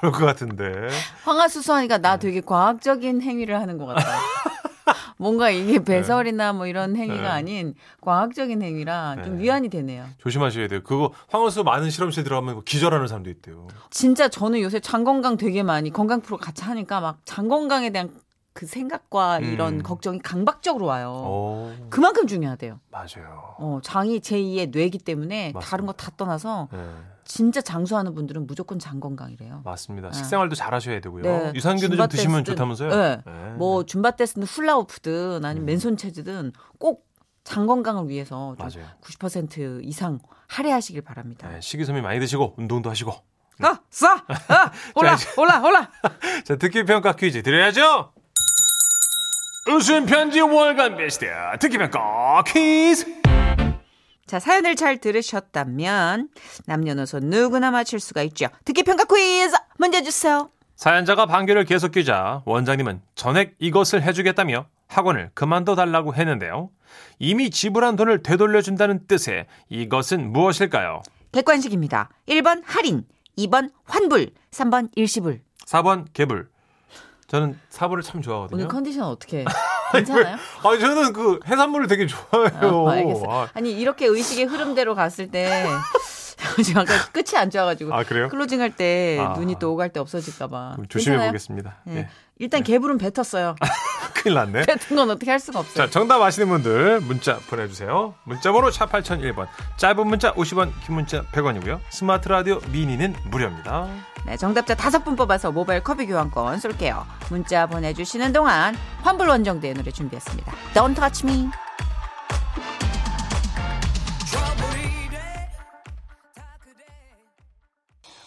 좋을 0.00 0.12
것 0.12 0.24
같은데. 0.24 0.88
황화수소하니까 1.24 1.98
나 1.98 2.16
네. 2.16 2.26
되게 2.26 2.40
과학적인 2.40 3.22
행위를 3.22 3.60
하는 3.60 3.78
것 3.78 3.86
같다. 3.86 4.06
뭔가 5.18 5.50
이게 5.50 5.82
배설이나 5.82 6.52
뭐 6.52 6.66
이런 6.66 6.96
행위가 6.96 7.22
네. 7.22 7.28
아닌 7.28 7.74
과학적인 8.00 8.62
행위라 8.62 9.16
좀 9.24 9.36
네. 9.36 9.42
위안이 9.44 9.68
되네요. 9.68 10.06
조심하셔야 10.18 10.68
돼요. 10.68 10.80
그거 10.84 11.12
황화수소 11.28 11.64
많은 11.64 11.90
실험실 11.90 12.24
들어가면 12.24 12.64
기절하는 12.64 13.06
사람도 13.08 13.28
있대요. 13.30 13.66
진짜 13.90 14.28
저는 14.28 14.60
요새 14.60 14.80
장 14.80 15.04
건강 15.04 15.36
되게 15.36 15.62
많이 15.62 15.90
건강 15.90 16.20
프로 16.20 16.36
같이 16.38 16.62
하니까 16.64 17.00
막 17.00 17.18
장 17.24 17.48
건강에 17.48 17.90
대한 17.90 18.10
그 18.54 18.66
생각과 18.66 19.38
이런 19.40 19.74
음. 19.74 19.82
걱정이 19.82 20.18
강박적으로 20.20 20.86
와요. 20.86 21.10
오, 21.12 21.72
그만큼 21.90 22.26
중요하대요. 22.26 22.80
맞아요. 22.90 23.54
어, 23.58 23.78
장이 23.82 24.18
제2의 24.20 24.70
뇌기 24.72 24.98
때문에 24.98 25.52
맞습니다. 25.52 25.60
다른 25.70 25.86
거 25.86 25.92
다 25.92 26.10
떠나서 26.16 26.68
네, 26.72 26.78
진짜 27.28 27.60
장수하는 27.60 28.14
분들은 28.14 28.46
무조건 28.46 28.78
장 28.78 29.00
건강이래요. 29.00 29.60
맞습니다. 29.64 30.08
네. 30.08 30.16
식생활도 30.16 30.54
잘 30.56 30.72
하셔야 30.74 30.98
되고요. 31.00 31.22
네. 31.22 31.52
유산균도 31.54 31.96
좀 31.96 32.08
드시면 32.08 32.44
좋다면서요? 32.44 32.88
네. 32.90 33.22
네. 33.24 33.32
뭐 33.58 33.84
줌바 33.84 34.12
댄스든 34.12 34.44
훌라후프든 34.44 35.44
아니면 35.44 35.64
음. 35.64 35.66
맨손 35.66 35.96
체즈든 35.98 36.52
꼭 36.78 37.06
장 37.44 37.66
건강을 37.66 38.10
위해서 38.10 38.54
좀 38.58 38.68
맞아요. 38.68 38.90
90% 39.00 39.80
이상 39.82 40.18
할애하시길 40.48 41.00
바랍니다. 41.00 41.48
네, 41.48 41.58
식이섬유 41.62 42.02
많이 42.02 42.20
드시고 42.20 42.56
운동도 42.58 42.90
하시고. 42.90 43.10
아, 43.62 43.78
싸! 43.90 44.22
아, 44.48 44.70
올라, 44.94 45.14
이제- 45.14 45.30
올라, 45.38 45.58
올라! 45.62 45.90
자, 46.44 46.56
듣기 46.56 46.84
평가 46.84 47.12
퀴즈 47.16 47.42
드려야죠. 47.42 48.12
웃음 49.70 50.04
편지 50.04 50.40
월간 50.40 50.96
베스트 50.98 51.24
듣기 51.58 51.78
평가 51.78 52.42
퀴즈. 52.46 53.17
자, 54.28 54.38
사연을 54.38 54.76
잘 54.76 54.98
들으셨다면 54.98 56.28
남녀노소 56.66 57.20
누구나 57.20 57.70
맞힐 57.70 57.98
수가 57.98 58.22
있죠. 58.24 58.48
듣기 58.66 58.82
평가 58.82 59.04
퀴즈 59.04 59.56
문제 59.78 60.02
주세요. 60.02 60.50
사연자가 60.76 61.24
방귀를 61.24 61.64
계속 61.64 61.92
뀌자 61.92 62.42
원장님은 62.44 63.00
전액 63.14 63.56
이것을 63.58 64.02
해주겠다며 64.02 64.66
학원을 64.86 65.30
그만둬 65.32 65.74
달라고 65.74 66.14
했는데요. 66.14 66.68
이미 67.18 67.50
지불한 67.50 67.96
돈을 67.96 68.22
되돌려준다는 68.22 69.06
뜻의 69.06 69.46
이것은 69.70 70.30
무엇일까요? 70.30 71.02
객관식입니다. 71.32 72.10
1번 72.28 72.62
할인, 72.66 73.04
2번 73.38 73.70
환불, 73.84 74.30
3번 74.50 74.90
일시불. 74.94 75.40
4번 75.66 76.04
개불. 76.12 76.50
저는 77.28 77.58
4번을 77.70 78.02
참 78.02 78.20
좋아하거든요. 78.20 78.56
오늘 78.58 78.68
컨디션 78.68 79.04
어떻게? 79.04 79.44
괜찮아요? 79.92 80.36
아니 80.64 80.80
저는 80.80 81.12
그 81.12 81.40
해산물을 81.46 81.86
되게 81.86 82.06
좋아해요. 82.06 82.58
어, 82.62 82.90
알겠어. 82.90 83.24
아, 83.28 83.48
아니 83.54 83.72
이렇게 83.72 84.06
의식의 84.06 84.46
흐름대로 84.46 84.94
갔을 84.94 85.30
때 85.30 85.64
지금 86.64 86.82
아까 86.82 86.92
끝이 87.12 87.36
안 87.36 87.50
좋아가지고 87.50 87.94
아, 87.94 88.04
그래요? 88.04 88.28
closing 88.28 88.60
할때 88.60 89.18
아. 89.20 89.34
눈이 89.38 89.56
또 89.58 89.72
오갈 89.72 89.90
데 89.92 90.00
없어질까봐 90.00 90.76
조심해? 90.88 91.26
보겠습니다. 91.26 91.76
네. 91.84 91.96
예. 91.96 92.08
일단 92.38 92.62
개불은 92.62 92.98
뱉었어요. 92.98 93.56
큰일 94.22 94.34
났네. 94.34 94.62
뱉은 94.66 94.96
건 94.96 95.10
어떻게 95.10 95.30
할 95.30 95.38
수가 95.40 95.60
없어요. 95.60 95.86
자, 95.86 95.90
정답 95.90 96.20
아시는 96.20 96.48
분들 96.48 97.00
문자 97.00 97.38
보내주세요. 97.48 98.14
문자번호 98.24 98.70
샵 98.70 98.90
8001번. 98.90 99.46
짧은 99.76 100.06
문자 100.06 100.32
50원, 100.34 100.72
긴 100.84 100.94
문자 100.96 101.22
100원이고요. 101.32 101.80
스마트 101.90 102.28
라디오 102.28 102.60
미니는 102.72 103.14
무료입니다. 103.30 103.88
네, 104.26 104.36
정답자 104.36 104.74
다섯 104.74 105.04
분 105.04 105.16
뽑아서 105.16 105.52
모바일 105.52 105.82
커피 105.82 106.06
교환권 106.06 106.58
쏠게요. 106.60 107.06
문자 107.30 107.66
보내주시는 107.66 108.32
동안 108.32 108.76
환불 109.02 109.28
원정대의 109.28 109.74
노래 109.74 109.90
준비했습니다. 109.90 110.52
Don't 110.74 110.94
touch 110.96 111.26
me. 111.26 111.48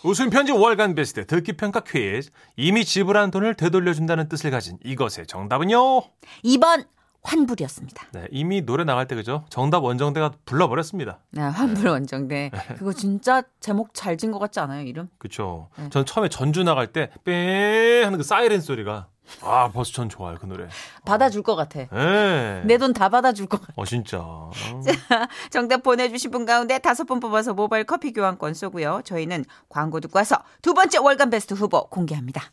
웃음 0.03 0.29
편지 0.31 0.51
월간 0.51 0.95
베스트 0.95 1.25
듣기 1.27 1.53
평가 1.53 1.81
퀴즈. 1.81 2.31
이미 2.57 2.83
지불한 2.83 3.29
돈을 3.31 3.53
되돌려준다는 3.55 4.29
뜻을 4.29 4.49
가진 4.49 4.77
이것의 4.83 5.27
정답은요. 5.27 6.01
2번 6.43 6.85
환불이었습니다. 7.23 8.07
네, 8.13 8.27
이미 8.31 8.65
노래 8.65 8.83
나갈 8.83 9.07
때 9.07 9.13
그죠? 9.15 9.45
정답 9.49 9.83
원정대가 9.83 10.31
불러버렸습니다. 10.45 11.19
네, 11.29 11.41
환불 11.41 11.87
원정대. 11.89 12.49
그거 12.79 12.93
진짜 12.93 13.43
제목 13.59 13.93
잘진것 13.93 14.39
같지 14.41 14.59
않아요, 14.59 14.81
이름? 14.87 15.07
그쵸. 15.19 15.69
네. 15.77 15.89
전 15.91 16.03
처음에 16.03 16.29
전주 16.29 16.63
나갈 16.63 16.87
때, 16.87 17.11
뺑 17.23 18.05
하는 18.05 18.17
그 18.17 18.23
사이렌 18.23 18.59
소리가 18.59 19.07
아 19.41 19.69
버스천 19.71 20.09
좋아요 20.09 20.37
그 20.39 20.45
노래. 20.45 20.67
받아줄 21.05 21.41
것 21.43 21.55
같아. 21.55 21.81
예. 21.81 22.61
내돈 22.65 22.93
다 22.93 23.09
받아줄 23.09 23.47
것 23.47 23.61
같아. 23.61 23.73
어 23.75 23.85
진짜. 23.85 24.19
어. 24.21 24.51
정답 25.49 25.83
보내주신 25.83 26.31
분 26.31 26.45
가운데 26.45 26.77
다섯 26.79 27.05
분 27.05 27.19
뽑아서 27.19 27.53
모바일 27.53 27.83
커피 27.85 28.11
교환권 28.13 28.53
쏘고요. 28.53 29.01
저희는 29.05 29.45
광고 29.69 29.99
듣고 29.99 30.19
와서 30.19 30.37
두 30.61 30.73
번째 30.73 30.99
월간 30.99 31.29
베스트 31.29 31.53
후보 31.53 31.87
공개합니다. 31.89 32.51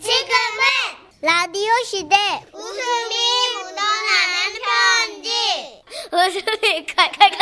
지금은 0.00 0.30
라디오 1.22 1.70
시대 1.84 2.16
웃음이 2.54 3.14
묻어나는 3.54 4.60
편지 4.64 5.82
웃음이 6.12 6.86
칼칼칼 6.96 7.38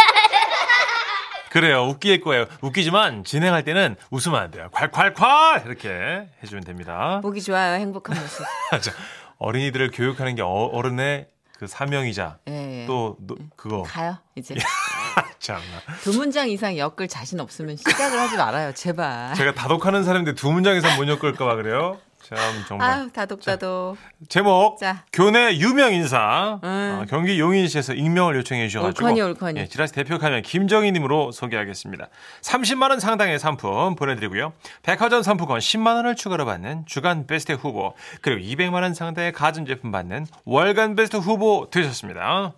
그래요. 1.50 1.85
웃길 1.85 2.21
거예요. 2.21 2.47
웃기지만 2.61 3.25
진행할 3.25 3.64
때는 3.64 3.97
웃으면 4.11 4.40
안 4.40 4.50
돼요. 4.50 4.69
콸콸콸 4.73 5.67
이렇게 5.67 6.28
해주면 6.43 6.64
됩니다. 6.64 7.21
보기 7.23 7.40
좋아요. 7.43 7.75
행복한 7.81 8.17
모습. 8.21 8.45
자, 8.83 8.93
어린이들을 9.38 9.90
교육하는 9.93 10.35
게 10.35 10.43
어- 10.43 10.71
어른의 10.73 11.28
그 11.59 11.67
사명이자 11.67 12.38
예, 12.49 12.83
예. 12.83 12.87
또 12.87 13.17
노- 13.21 13.37
그거 13.57 13.83
가요 13.83 14.17
이제 14.37 14.55
참나. 15.40 15.62
두 16.02 16.12
문장 16.12 16.49
이상 16.49 16.76
엮을 16.78 17.09
자신 17.09 17.40
없으면 17.40 17.76
시작을 17.76 18.19
하지 18.21 18.37
말아요 18.37 18.73
제발. 18.75 19.35
제가 19.35 19.55
다독하는 19.55 20.05
사람인데 20.05 20.35
두 20.35 20.52
문장 20.52 20.76
이상 20.76 20.97
못 20.97 21.09
엮을까봐 21.09 21.57
그래요. 21.57 21.99
참 22.28 22.37
정말. 22.68 22.90
아유 22.90 23.11
다독다독. 23.11 23.97
제목 24.28 24.78
자. 24.78 25.04
교내 25.12 25.56
유명 25.56 25.94
인사 25.94 26.61
음. 26.62 26.99
어, 27.00 27.06
경기 27.08 27.40
용인시에서 27.40 27.94
익명을 27.94 28.37
요청해 28.37 28.68
주셔가지고 28.68 29.04
옳거니, 29.06 29.23
옳거니. 29.23 29.61
예, 29.61 29.66
지라시 29.66 29.94
대표 29.94 30.18
가면 30.18 30.42
김정희님으로 30.42 31.32
소개하겠습니다. 31.32 32.08
30만 32.42 32.90
원 32.90 33.00
상당의 33.00 33.38
상품 33.38 33.94
보내드리고요. 33.97 34.52
백화점 34.82 35.23
상품권 35.23 35.58
10만 35.61 35.94
원을 35.97 36.16
추가로 36.16 36.44
받는 36.44 36.85
주간 36.87 37.26
베스트 37.26 37.52
후보 37.52 37.94
그리고 38.20 38.40
200만 38.40 38.82
원 38.82 38.92
상당의 38.92 39.32
가전제품 39.32 39.90
받는 39.90 40.26
월간 40.44 40.97
베스트 40.97 41.16
후보 41.16 41.68
되셨습니다. 41.70 42.52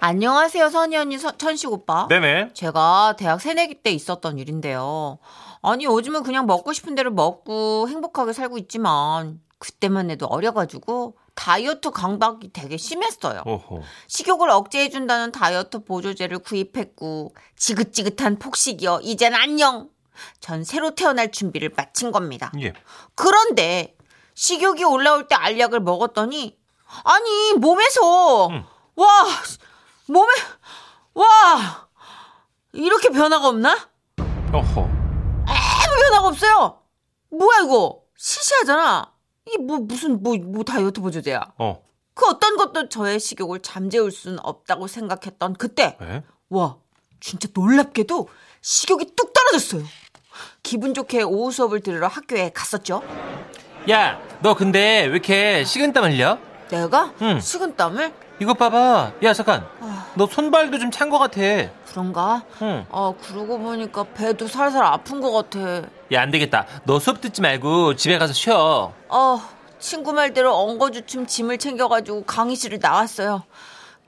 안녕하세요 0.00 0.68
선희 0.68 0.96
언니 0.96 1.18
서- 1.18 1.36
천식 1.38 1.70
오빠. 1.72 2.06
네네. 2.08 2.50
제가 2.52 3.14
대학 3.16 3.40
새내기 3.40 3.76
때 3.76 3.90
있었던 3.92 4.38
일인데요. 4.38 5.18
아니 5.64 5.86
요즘은 5.86 6.22
그냥 6.24 6.46
먹고 6.46 6.74
싶은 6.74 6.94
대로 6.94 7.10
먹고 7.10 7.88
행복하게 7.88 8.34
살고 8.34 8.58
있지만 8.58 9.40
그때만 9.58 10.10
해도 10.10 10.26
어려가지고 10.26 11.16
다이어트 11.34 11.90
강박이 11.90 12.52
되게 12.52 12.76
심했어요. 12.76 13.42
오호. 13.46 13.82
식욕을 14.06 14.50
억제해준다는 14.50 15.32
다이어트 15.32 15.82
보조제를 15.82 16.40
구입했고 16.40 17.34
지긋지긋한 17.56 18.38
폭식이요. 18.38 19.00
이젠 19.02 19.34
안녕. 19.34 19.88
전 20.38 20.64
새로 20.64 20.94
태어날 20.94 21.32
준비를 21.32 21.72
마친 21.74 22.12
겁니다. 22.12 22.52
예. 22.60 22.74
그런데 23.14 23.96
식욕이 24.34 24.84
올라올 24.84 25.28
때 25.28 25.34
알약을 25.34 25.80
먹었더니 25.80 26.58
아니 27.04 27.52
몸에서 27.54 28.48
음. 28.48 28.64
와 28.96 29.06
몸에 30.06 30.30
와 31.14 31.88
이렇게 32.74 33.08
변화가 33.08 33.48
없나? 33.48 33.88
어허. 34.52 35.03
아무 35.94 36.02
변화가 36.02 36.28
없어요. 36.28 36.78
뭐야 37.30 37.60
이거 37.64 38.02
시시하잖아. 38.16 39.12
이게 39.46 39.58
뭐 39.58 39.78
무슨 39.78 40.22
뭐뭐 40.22 40.64
다이어트 40.64 41.00
보조제야. 41.00 41.52
어. 41.58 41.82
그 42.14 42.26
어떤 42.26 42.56
것도 42.56 42.88
저의 42.88 43.18
식욕을 43.18 43.60
잠재울 43.60 44.10
수는 44.10 44.38
없다고 44.42 44.86
생각했던 44.86 45.54
그때 45.54 45.96
예? 46.00 46.22
와 46.48 46.76
진짜 47.20 47.48
놀랍게도 47.52 48.28
식욕이 48.60 49.16
뚝 49.16 49.32
떨어졌어요. 49.32 49.84
기분 50.62 50.94
좋게 50.94 51.22
오후 51.22 51.50
수업을 51.50 51.80
들으러 51.80 52.06
학교에 52.06 52.50
갔었죠. 52.50 53.02
야, 53.90 54.20
너 54.42 54.54
근데 54.54 55.02
왜 55.02 55.12
이렇게 55.12 55.64
식은땀 55.64 56.04
흘려? 56.04 56.38
내가 56.74 57.12
응. 57.22 57.38
식은땀을 57.40 58.12
이것 58.40 58.58
봐봐. 58.58 59.12
야, 59.22 59.32
잠깐. 59.32 59.64
너 60.16 60.26
손발도 60.26 60.78
좀 60.78 60.90
찬 60.90 61.08
것 61.08 61.18
같아. 61.18 61.40
그런가? 61.86 62.42
응. 62.62 62.84
아 62.90 63.12
그러고 63.22 63.58
보니까 63.58 64.04
배도 64.14 64.48
살살 64.48 64.82
아픈 64.84 65.20
것 65.20 65.30
같아. 65.30 65.82
야, 66.12 66.22
안 66.22 66.30
되겠다. 66.30 66.66
너 66.84 66.98
수업 66.98 67.20
듣지 67.20 67.40
말고 67.40 67.94
집에 67.94 68.18
가서 68.18 68.32
쉬어. 68.32 68.92
아 69.08 69.48
친구 69.78 70.12
말대로 70.12 70.54
엉거주춤 70.54 71.26
짐을 71.26 71.58
챙겨가지고 71.58 72.24
강의실을 72.24 72.78
나왔어요. 72.80 73.44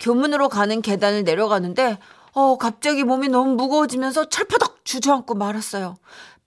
교문으로 0.00 0.48
가는 0.48 0.83
계단을 0.83 1.24
내려가는데 1.24 1.98
어 2.35 2.59
갑자기 2.59 3.05
몸이 3.05 3.29
너무 3.29 3.55
무거워지면서 3.55 4.29
철퍼덕 4.29 4.85
주저앉고 4.85 5.35
말았어요. 5.35 5.96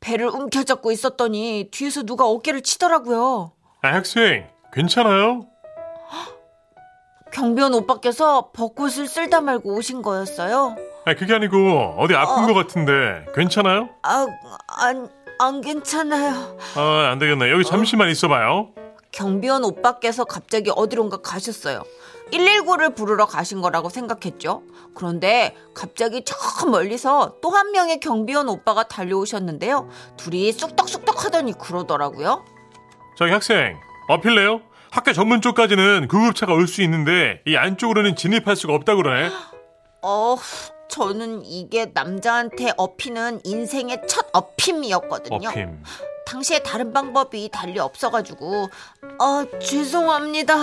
배를 0.02 0.28
움켜잡고 0.28 0.92
있었더니 0.92 1.70
뒤에서 1.72 2.04
누가 2.04 2.26
어깨를 2.26 2.62
치더라고요. 2.62 3.52
아, 3.82 3.94
학생 3.94 4.48
괜찮아요? 4.74 5.46
경비원 7.32 7.74
오빠께서 7.74 8.50
벚꽃을 8.54 9.08
쓸다 9.08 9.42
말고 9.42 9.76
오신 9.76 10.02
거였어요. 10.02 10.76
아, 11.06 11.14
그게 11.16 11.34
아니고 11.34 11.96
어디 11.98 12.16
아픈 12.16 12.46
것 12.48 12.54
같은데 12.54 13.26
괜찮아요? 13.36 13.90
아, 14.04 14.26
안, 14.68 15.10
안 15.40 15.62
괜찮아요. 15.62 16.58
아, 16.76 17.10
안 17.12 17.20
되겠네. 17.20 17.52
여기 17.52 17.64
잠시만 17.64 18.10
있어봐요. 18.10 18.70
경비원 19.12 19.64
오빠께서 19.64 20.24
갑자기 20.26 20.72
어디론가 20.76 21.18
가셨어요. 21.18 21.84
119를 22.32 22.96
부르러 22.96 23.26
가신 23.26 23.60
거라고 23.62 23.90
생각했죠. 23.90 24.62
그런데 24.94 25.56
갑자기 25.74 26.24
저 26.24 26.36
멀리서 26.68 27.38
또 27.42 27.50
한 27.50 27.72
명의 27.72 28.00
경비원 28.00 28.48
오빠가 28.50 28.84
달려오셨는데요. 28.84 29.90
둘이 30.18 30.52
쑥덕쑥덕 30.52 31.26
하더니 31.26 31.54
그러더라고요. 31.58 32.46
저기 33.18 33.32
학생 33.32 33.78
어필래요? 34.10 34.62
학교 34.92 35.14
전문 35.14 35.42
쪽까지는 35.42 36.08
구급차가 36.08 36.54
올 36.54 36.68
수 36.68 36.82
있는데 36.84 37.42
이 37.48 37.56
안쪽으로는 37.56 38.16
진입할 38.16 38.56
수가 38.56 38.74
없다 38.74 38.96
그러네. 38.96 39.30
어, 40.02 40.36
저는 40.88 41.44
이게 41.46 41.92
남자한테 41.94 42.72
어피는 42.78 43.42
인생의 43.44 44.02
첫 44.08 44.32
어핌이었거든요. 44.34 45.50
어핌. 45.50 45.78
당시에 46.26 46.60
다른 46.60 46.94
방법이 46.94 47.50
달리 47.52 47.80
없어가지고 47.80 48.70
아 49.20 49.46
죄송합니다 49.60 50.54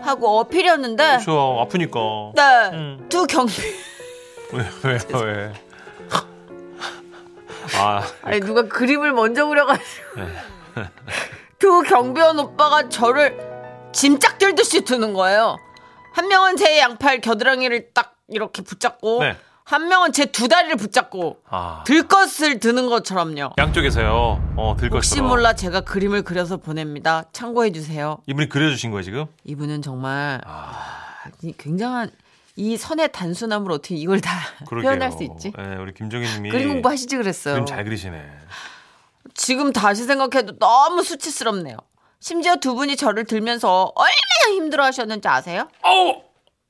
하고 0.00 0.38
어필이었는데 0.40 1.04
그렇죠. 1.04 1.58
아프니까. 1.60 1.98
네, 2.36 2.70
음. 2.76 3.06
두 3.08 3.26
경비 3.26 3.52
왜, 4.52 4.64
왜, 4.84 4.98
왜. 5.24 5.52
아, 7.78 8.02
아니 8.22 8.38
누가 8.40 8.62
그림을 8.62 9.12
먼저 9.12 9.46
그려가지고 9.46 9.84
두 11.58 11.82
경비원 11.82 12.38
오빠가 12.38 12.88
저를 12.88 13.36
짐짝 14.00 14.36
들듯이 14.38 14.84
드는 14.84 15.14
거예요. 15.14 15.56
한 16.12 16.28
명은 16.28 16.56
제 16.56 16.78
양팔 16.78 17.20
겨드랑이를 17.22 17.90
딱 17.94 18.14
이렇게 18.28 18.62
붙잡고 18.62 19.22
네. 19.22 19.36
한 19.64 19.88
명은 19.88 20.12
제 20.12 20.26
두 20.26 20.48
다리를 20.48 20.76
붙잡고 20.76 21.38
아. 21.48 21.82
들것을 21.86 22.60
드는 22.60 22.88
것처럼요. 22.88 23.54
양쪽에서요. 23.56 24.52
어, 24.56 24.76
들것 24.78 24.96
혹시 24.98 25.20
몰라 25.22 25.54
제가 25.54 25.80
그림을 25.80 26.22
그려서 26.22 26.58
보냅니다. 26.58 27.24
참고해 27.32 27.72
주세요. 27.72 28.18
이분이 28.26 28.48
그려주신 28.50 28.90
거예요 28.90 29.02
지금? 29.02 29.24
이분은 29.44 29.80
정말 29.82 30.40
이 31.42 31.54
굉장한 31.56 32.10
이 32.56 32.76
선의 32.76 33.10
단순함으로 33.12 33.74
어떻게 33.74 33.94
이걸 33.96 34.20
다 34.20 34.30
그러게요. 34.68 34.90
표현할 34.90 35.12
수 35.12 35.22
있지? 35.24 35.52
네, 35.56 35.76
우리 35.76 35.92
김정희님이 35.94 36.50
그림 36.50 36.68
공부하시지 36.68 37.16
그랬어요. 37.16 37.54
그림 37.54 37.66
잘 37.66 37.82
그리시네. 37.84 38.22
지금 39.34 39.72
다시 39.72 40.04
생각해도 40.04 40.58
너무 40.58 41.02
수치스럽네요. 41.02 41.76
심지어 42.20 42.56
두 42.56 42.74
분이 42.74 42.96
저를 42.96 43.24
들면서 43.24 43.92
얼마나 43.94 44.54
힘들어 44.56 44.84
하셨는지 44.84 45.28
아세요? 45.28 45.68
아우, 45.82 46.22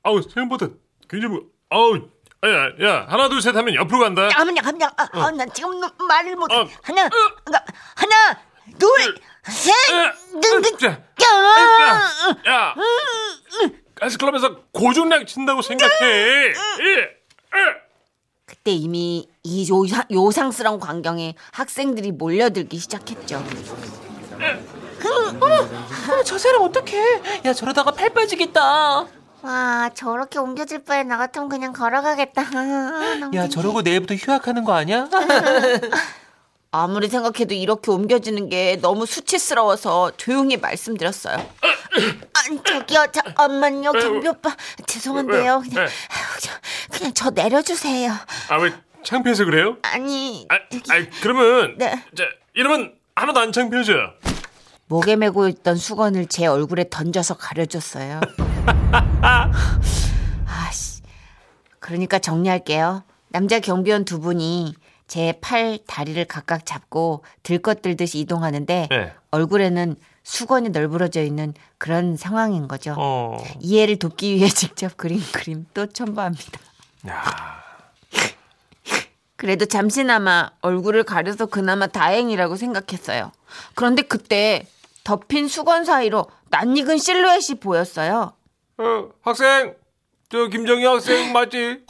아우 0.02 0.22
생각보다 0.22 0.68
굉장히 1.08 1.34
뭐- 1.34 1.44
아우, 1.70 1.96
야, 1.96 2.86
야, 2.86 3.06
하나 3.08 3.28
둘 3.28 3.40
셋 3.40 3.56
하면 3.56 3.74
옆으로 3.74 3.98
간다. 4.00 4.28
잠깐만요, 4.28 4.60
잠깐만요. 4.62 4.92
아, 4.96 5.08
아, 5.26 5.30
난 5.32 5.50
지금 5.52 5.80
말을 6.06 6.36
못해. 6.36 6.54
어. 6.54 6.68
하나, 6.82 7.08
그러니까 7.08 7.64
하나, 7.96 8.40
둘, 8.78 8.90
셋, 9.44 9.72
능, 10.34 10.60
능, 10.62 10.78
자, 10.78 10.86
야! 10.88 11.00
야, 12.46 12.52
야, 12.52 12.74
가스클럽에서 13.94 14.62
고중량 14.72 15.26
친다고 15.26 15.62
생각해. 15.62 15.94
예. 16.04 16.54
그때 18.44 18.70
이미 18.72 19.28
이 19.42 19.68
요상, 19.70 20.04
요상스러운 20.10 20.78
광경에 20.78 21.34
학생들이 21.52 22.12
몰려들기 22.12 22.78
시작했죠. 22.78 23.42
어머, 25.04 26.22
저 26.24 26.38
사람 26.38 26.62
어떡해. 26.62 27.42
야, 27.44 27.52
저러다가 27.52 27.90
팔 27.92 28.10
빠지겠다. 28.10 29.06
와, 29.42 29.90
저렇게 29.94 30.38
옮겨질 30.38 30.84
바에 30.84 31.04
나 31.04 31.16
같으면 31.18 31.48
그냥 31.48 31.72
걸어가겠다. 31.72 32.42
아, 32.42 33.16
너무 33.20 33.36
야, 33.36 33.48
저러고 33.48 33.82
내일부터 33.82 34.14
휴학하는 34.14 34.64
거 34.64 34.72
아니야? 34.72 35.08
아무리 36.72 37.08
생각해도 37.08 37.54
이렇게 37.54 37.90
옮겨지는 37.90 38.48
게 38.48 38.78
너무 38.82 39.06
수치스러워서 39.06 40.12
조용히 40.16 40.56
말씀드렸어요. 40.56 41.36
아니, 41.36 42.62
저기요, 42.62 43.06
잠깐만요, 43.12 43.92
경비 43.92 44.28
오빠. 44.28 44.54
죄송한데요. 44.86 45.62
그냥, 45.62 45.88
그냥 46.90 47.14
저 47.14 47.30
내려주세요. 47.30 48.12
아, 48.48 48.56
왜 48.56 48.72
창피해서 49.04 49.44
그래요? 49.44 49.76
아니, 49.82 50.46
아, 50.50 50.56
아 50.56 51.06
그러면 51.22 51.76
네. 51.78 51.92
자, 52.14 52.24
이러면 52.54 52.94
하나도 53.14 53.40
안 53.40 53.52
창피하죠? 53.52 53.92
목에 54.88 55.16
메고 55.16 55.48
있던 55.48 55.76
수건을 55.76 56.26
제 56.26 56.46
얼굴에 56.46 56.86
던져서 56.90 57.36
가려줬어요. 57.36 58.20
아씨. 60.46 61.02
그러니까 61.80 62.18
정리할게요. 62.18 63.02
남자 63.28 63.58
경비원 63.58 64.04
두 64.04 64.20
분이 64.20 64.74
제 65.08 65.34
팔, 65.40 65.78
다리를 65.86 66.24
각각 66.26 66.66
잡고 66.66 67.24
들것 67.42 67.82
들듯이 67.82 68.20
이동하는데 68.20 68.88
네. 68.90 69.12
얼굴에는 69.30 69.96
수건이 70.22 70.70
널브러져 70.70 71.22
있는 71.22 71.54
그런 71.78 72.16
상황인 72.16 72.66
거죠. 72.66 72.94
어. 72.98 73.42
이해를 73.60 73.98
돕기 73.98 74.34
위해 74.34 74.48
직접 74.50 74.96
그린 74.96 75.20
그림 75.32 75.66
또 75.74 75.86
첨부합니다. 75.86 76.60
야. 77.08 77.22
그래도 79.36 79.66
잠시나마 79.66 80.50
얼굴을 80.62 81.04
가려서 81.04 81.46
그나마 81.46 81.86
다행이라고 81.86 82.56
생각했어요. 82.56 83.30
그런데 83.74 84.02
그때 84.02 84.66
덮인 85.10 85.46
수건 85.46 85.84
사이로 85.84 86.26
낯익은 86.50 86.98
실루엣이 86.98 87.60
보였어요. 87.60 88.32
어, 88.78 89.08
학생. 89.22 89.76
저 90.28 90.48
김정희 90.48 90.84
학생 90.84 91.32
맞지? 91.32 91.84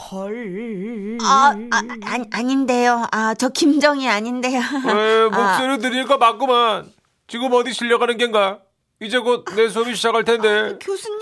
아, 1.22 1.54
아 1.70 1.78
아니, 2.04 2.28
아닌데요. 2.30 3.06
아, 3.10 3.32
저 3.32 3.48
김정희 3.48 4.06
아닌데요. 4.06 4.60
에, 4.86 5.28
목소리 5.30 5.78
들으니까 5.78 6.18
맞구만. 6.18 6.92
지금 7.26 7.54
어디 7.54 7.72
실려가는 7.72 8.18
겐가? 8.18 8.58
이제 9.00 9.18
곧 9.18 9.46
내 9.56 9.70
수업이 9.70 9.94
시작할 9.94 10.24
텐데. 10.24 10.76
교수님, 10.78 11.18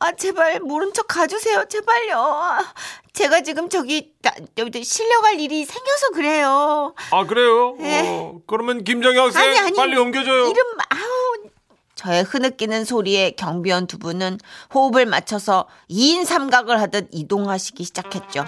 아, 0.00 0.12
제발 0.12 0.60
모른 0.60 0.92
척 0.92 1.06
가주세요. 1.08 1.64
제발요. 1.70 2.58
아, 3.14 3.16
제가 3.16 3.40
지금 3.42 3.68
저기, 3.68 4.12
나, 4.22 4.32
실려갈 4.82 5.38
일이 5.38 5.64
생겨서 5.64 6.10
그래요. 6.14 6.94
아 7.12 7.24
그래요? 7.26 7.76
네. 7.78 8.02
어, 8.08 8.40
그러면 8.46 8.82
김정희 8.82 9.16
학생 9.16 9.42
아니, 9.42 9.58
아니. 9.58 9.76
빨리 9.76 9.96
옮겨줘요. 9.96 10.48
이름, 10.48 10.64
아우. 10.90 11.48
저의 11.94 12.24
흐느끼는 12.24 12.84
소리에 12.84 13.30
경비원 13.30 13.86
두 13.86 13.98
분은 13.98 14.38
호흡을 14.74 15.06
맞춰서 15.06 15.68
2인 15.88 16.24
삼각을 16.24 16.80
하듯 16.80 17.08
이동하시기 17.12 17.84
시작했죠. 17.84 18.44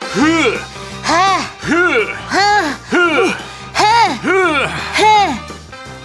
흐, 0.00 0.54
하, 1.02 1.36
흐, 1.60 2.10
하, 2.14 2.70
흐, 2.88 3.28
하, 3.74 4.14
흐. 4.14 4.64
하. 4.64 5.46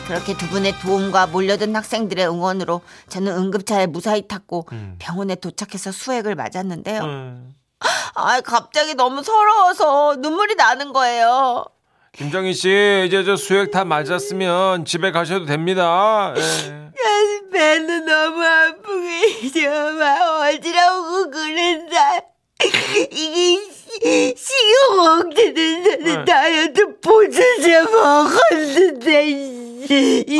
그렇게 0.05 0.35
두 0.37 0.47
분의 0.49 0.77
도움과 0.79 1.27
몰려든 1.27 1.73
학생들의 1.73 2.27
응원으로 2.27 2.81
저는 3.07 3.31
응급차에 3.37 3.87
무사히 3.87 4.27
탔고 4.27 4.67
병원에 4.99 5.35
도착해서 5.35 5.93
수액을 5.93 6.35
맞았는데요. 6.35 7.01
음. 7.03 7.53
아, 8.15 8.41
갑자기 8.41 8.93
너무 8.95 9.23
서러워서 9.23 10.15
눈물이 10.19 10.55
나는 10.55 10.93
거예요. 10.93 11.65
김정희 12.13 12.53
씨 12.53 13.03
이제 13.07 13.23
저 13.23 13.35
수액 13.35 13.71
다 13.71 13.85
맞았으면 13.85 14.85
집에 14.85 15.11
가셔도 15.11 15.45
됩니다. 15.45 16.33
예. 16.37 16.91
배는 17.53 18.05
너무 18.05 18.43
아프고 18.43 18.93
이제 19.43 19.67
막 19.67 20.41
어지러우고 20.41 21.31
그런다. 21.31 22.21
이게 22.63 23.59
시- 24.01 24.35
식욕억제는 24.37 26.03
네. 26.03 26.25
다이어트 26.25 26.99
보조제 27.01 27.81
먹었는데 27.91 29.17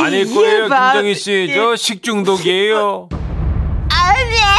아닐 0.01 0.33
거예요, 0.33 0.67
막- 0.67 0.93
김정희 0.93 1.15
씨. 1.15 1.51
저 1.53 1.75
식중독이에요. 1.75 3.09
아니야. 3.91 4.51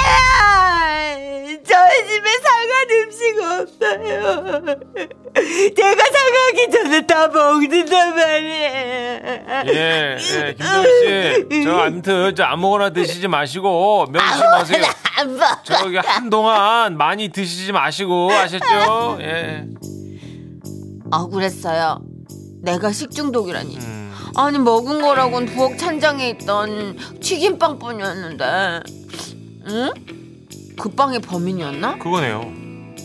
저 2.13 2.19
집에 2.19 2.31
상한 2.43 2.91
음식 2.91 3.41
없어요. 3.41 4.63
제가 5.75 6.05
상하기 6.05 6.71
전에 6.71 7.07
다 7.07 7.29
먹는단 7.29 8.15
말이에요. 8.15 8.73
예, 9.69 10.19
예, 10.19 10.55
김정희 10.55 11.47
씨. 11.51 11.65
저 11.65 11.79
아무튼 11.79 12.35
저 12.37 12.45
아무거나 12.45 12.91
드시지 12.91 13.29
마시고 13.29 14.07
명심하세요. 14.07 14.85
안 15.19 15.37
먹어. 15.37 15.63
저기 15.63 15.97
한동안 15.97 16.99
많이 16.99 17.29
드시지 17.29 17.73
마시고 17.73 18.31
아셨죠? 18.31 19.19
예. 19.21 19.65
억울했어요. 21.11 22.01
내가 22.63 22.93
식중독이라니. 22.93 23.79
음. 23.79 24.13
아니 24.37 24.59
먹은 24.59 25.01
거라곤 25.01 25.47
부엌 25.47 25.79
찬장에 25.79 26.29
있던 26.31 26.99
튀김빵뿐이었는데, 27.21 28.81
응? 29.69 29.91
그 30.83 30.89
빵이 30.89 31.21
범인이었나? 31.21 31.99
그거네요. 31.99 32.41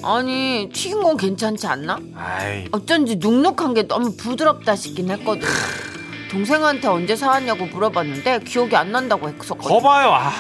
아니 0.04 0.68
튀긴 0.74 1.04
건 1.04 1.16
괜찮지 1.16 1.68
않나? 1.68 2.00
아이. 2.16 2.66
어쩐지 2.72 3.18
눅눅한 3.18 3.76
게 3.76 3.84
너무 3.88 4.18
부드럽다 4.18 4.76
싶긴 4.76 5.12
했거든. 5.12 5.48
동생한테 6.32 6.88
언제 6.88 7.16
사왔냐고 7.16 7.68
물어봤는데 7.68 8.40
기억이 8.46 8.76
안 8.76 8.92
난다고 8.92 9.30
했었거든. 9.30 9.62
거봐요. 9.70 10.10
아. 10.12 10.32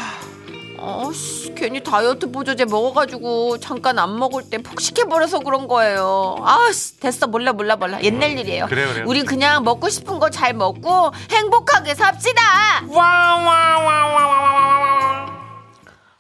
아씨 0.79 1.53
괜히 1.53 1.81
다이어트 1.83 2.31
보조제 2.31 2.65
먹어가지고 2.65 3.59
잠깐 3.59 3.99
안 3.99 4.17
먹을 4.17 4.43
때 4.49 4.57
폭식해버려서 4.57 5.39
그런 5.39 5.67
거예요. 5.67 6.37
아씨 6.43 6.99
됐어 6.99 7.27
몰라 7.27 7.53
몰라 7.53 7.75
몰라 7.75 8.01
옛날 8.01 8.31
일이에요. 8.37 8.65
그래요, 8.65 8.87
그래요. 8.89 9.05
우리 9.07 9.23
그냥 9.23 9.63
먹고 9.63 9.89
싶은 9.89 10.17
거 10.19 10.31
잘 10.31 10.53
먹고 10.55 11.11
행복하게 11.31 11.93
삽시다. 11.93 12.41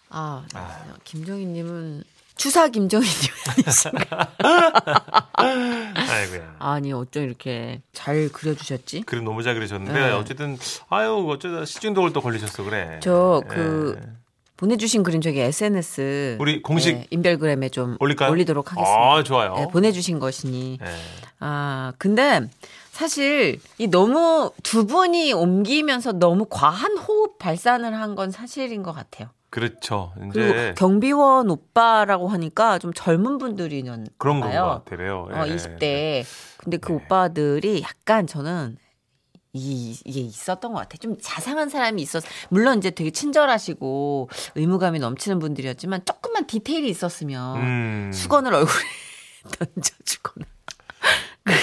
아, 0.09 0.43
김정희님은 1.03 2.03
추사 2.35 2.67
김정희님 2.67 3.13
아니신가? 3.49 4.33
아이고야. 5.37 6.55
아니 6.59 6.93
어쩜 6.93 7.23
이렇게 7.23 7.81
잘 7.93 8.29
그려주셨지? 8.29 9.01
그림 9.01 9.23
너무 9.23 9.41
잘 9.43 9.55
그리셨는데 9.55 9.99
네. 9.99 10.11
어쨌든 10.11 10.57
아유 10.89 11.25
어쩌다 11.29 11.65
식중독을 11.65 12.13
또 12.13 12.21
걸리셨어 12.21 12.63
그래. 12.63 12.99
저 13.01 13.41
예. 13.43 13.47
그 13.55 13.99
보내주신 14.57 15.03
그림 15.03 15.21
저기 15.21 15.39
SNS 15.39 16.37
우리 16.39 16.61
공식 16.61 16.95
네, 16.95 17.07
인별그램에 17.11 17.69
좀 17.69 17.97
올릴까요? 17.99 18.31
올리도록 18.31 18.71
하겠습니다. 18.71 18.99
아 19.13 19.23
좋아요. 19.23 19.55
네, 19.55 19.67
보내주신 19.67 20.19
것이니 20.19 20.79
예. 20.81 20.95
아 21.39 21.93
근데 21.97 22.41
사실 22.91 23.59
이 23.77 23.87
너무 23.87 24.51
두 24.63 24.87
분이 24.87 25.33
옮기면서 25.33 26.13
너무 26.13 26.45
과한 26.49 26.97
호흡 26.97 27.37
발산을 27.39 27.93
한 27.99 28.15
건 28.15 28.31
사실인 28.31 28.81
것 28.83 28.93
같아요. 28.93 29.29
그렇죠. 29.49 30.13
그리고 30.15 30.29
이제 30.29 30.73
경비원 30.77 31.49
오빠라고 31.49 32.27
하니까 32.27 32.79
좀 32.79 32.93
젊은 32.93 33.37
분들이는 33.37 34.07
그런. 34.17 34.41
것 34.41 34.47
같아요. 34.49 35.29
어, 35.31 35.47
예. 35.47 35.55
20대. 35.55 36.25
근데 36.57 36.77
그 36.77 36.91
네. 36.91 36.93
오빠들이 36.95 37.81
약간 37.81 38.27
저는 38.27 38.77
이, 39.53 39.97
이게 40.05 40.19
있었던 40.19 40.73
것 40.73 40.79
같아요. 40.79 40.97
좀 40.99 41.17
자상한 41.21 41.69
사람이 41.69 42.01
있었, 42.01 42.23
물론 42.49 42.77
이제 42.77 42.91
되게 42.91 43.09
친절하시고 43.09 44.29
의무감이 44.55 44.99
넘치는 44.99 45.39
분들이었지만 45.39 46.03
조금만 46.05 46.45
디테일이 46.45 46.89
있었으면 46.89 47.57
음. 47.57 48.11
수건을 48.13 48.53
얼굴에 48.53 48.83
던져주거나. 49.57 50.45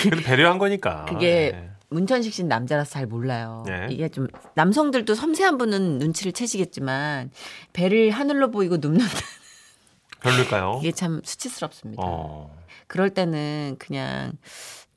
그래도 0.02 0.22
배려한 0.22 0.58
거니까. 0.58 1.04
그게 1.04 1.52
예. 1.54 1.70
문천식 1.90 2.32
씨는 2.32 2.48
남자라서 2.48 2.90
잘 2.90 3.06
몰라요. 3.06 3.64
네. 3.66 3.86
이게 3.90 4.08
좀 4.08 4.26
남성들도 4.54 5.14
섬세한 5.14 5.58
분은 5.58 5.98
눈치를 5.98 6.32
채시겠지만 6.32 7.30
배를 7.72 8.10
하늘로 8.10 8.50
보이고 8.50 8.76
눕는다. 8.78 9.14
별로일까요? 10.20 10.80
이게 10.80 10.92
참 10.92 11.20
수치스럽습니다. 11.24 12.02
어. 12.04 12.50
그럴 12.86 13.10
때는 13.10 13.76
그냥 13.78 14.32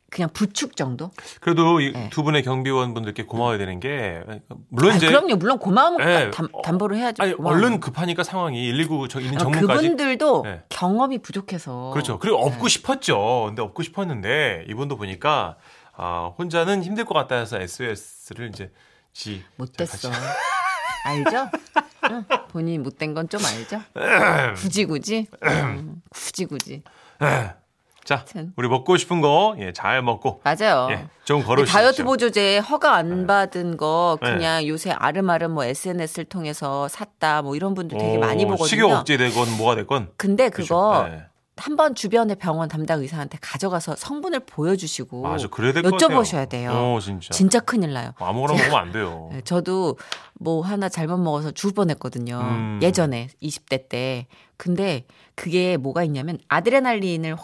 그냥 0.09 0.29
부축 0.31 0.77
정도? 0.77 1.11
그래도 1.41 1.81
이 1.81 1.91
네. 1.91 2.09
두 2.09 2.23
분의 2.23 2.43
경비원 2.43 2.93
분들께 2.93 3.23
고마워야 3.23 3.57
되는 3.57 3.79
게 3.81 4.21
물론 4.69 4.93
아, 4.93 4.95
이제 4.95 5.07
그럼요. 5.07 5.35
물론 5.35 5.59
고마움을 5.59 6.05
네. 6.05 6.31
담, 6.31 6.47
담보를 6.63 6.97
해야죠. 6.97 7.21
아니. 7.21 7.33
얼른 7.33 7.81
급하니까 7.81 8.23
상황이 8.23 8.71
119 8.71 9.09
저 9.09 9.19
있는 9.19 9.35
아, 9.35 9.39
정문까지 9.39 9.83
그분들도 9.83 10.43
네. 10.43 10.63
경험이 10.69 11.17
부족해서 11.19 11.91
그렇죠. 11.91 12.19
그리고 12.19 12.37
업고 12.37 12.63
네. 12.63 12.69
싶었죠. 12.69 13.45
근데 13.47 13.61
업고 13.61 13.83
싶었는데 13.83 14.65
이분도 14.69 14.95
보니까 14.95 15.57
아, 15.97 16.31
혼자는 16.37 16.83
힘들 16.83 17.05
것 17.05 17.13
같다 17.13 17.35
해서 17.37 17.59
SOS를 17.59 18.49
이제 18.49 18.71
지 19.13 19.43
못됐어. 19.55 20.09
알죠? 21.05 21.49
응, 22.11 22.23
본인이 22.49 22.77
못된 22.77 23.13
건 23.13 23.27
좀 23.29 23.41
알죠? 23.43 23.81
굳이 24.55 24.85
굳이 24.85 25.27
음, 25.43 26.01
굳이 26.09 26.45
굳이 26.45 26.83
자, 28.03 28.23
참. 28.23 28.53
우리 28.55 28.69
먹고 28.69 28.95
싶은 28.95 29.19
거 29.19 29.55
예, 29.59 29.73
잘 29.73 30.01
먹고 30.01 30.41
맞아요. 30.43 30.87
예, 30.91 31.07
좀 31.25 31.43
걸으시죠. 31.43 31.73
다이어트 31.77 32.03
보조제 32.05 32.59
허가 32.59 32.95
안 32.95 33.27
받은 33.27 33.75
거 33.75 34.17
네. 34.21 34.31
그냥 34.33 34.65
요새 34.67 34.91
아름아름 34.91 35.51
뭐 35.51 35.65
SNS를 35.65 36.25
통해서 36.25 36.87
샀다 36.87 37.41
뭐 37.41 37.55
이런 37.57 37.73
분들 37.73 37.97
되게 37.97 38.15
어, 38.15 38.19
많이 38.19 38.45
보거든요. 38.45 38.67
식욕 38.67 38.91
억제되건 38.91 39.57
뭐가 39.57 39.75
됐건 39.75 40.11
근데? 40.15 40.47
그거 40.49 41.07
네. 41.09 41.23
한번 41.57 41.95
주변의 41.95 42.37
병원 42.37 42.69
담당 42.69 43.01
의사한테 43.01 43.37
가져가서 43.41 43.95
성분을 43.97 44.41
보여주시고 44.41 45.21
맞아, 45.21 45.47
그래야 45.47 45.73
될. 45.73 45.83
여쭤보셔야 45.83 46.47
돼요. 46.47 46.71
어, 46.71 46.99
진짜. 46.99 47.33
진짜 47.33 47.59
큰일 47.59 47.93
나요. 47.93 48.11
아무거나 48.17 48.53
먹으면 48.53 48.75
안 48.79 48.91
돼요. 48.91 49.29
네, 49.31 49.41
저도 49.41 49.97
뭐 50.35 50.61
하나 50.61 50.89
잘못 50.89 51.17
먹어서 51.17 51.51
죽을 51.51 51.73
뻔했거든요. 51.73 52.39
음. 52.39 52.79
예전에 52.81 53.29
20대 53.41 53.89
때. 53.89 54.27
근데 54.55 55.05
그게 55.35 55.77
뭐가 55.77 56.03
있냐면 56.03 56.39
아드레날린을 56.47 57.35
확 57.35 57.43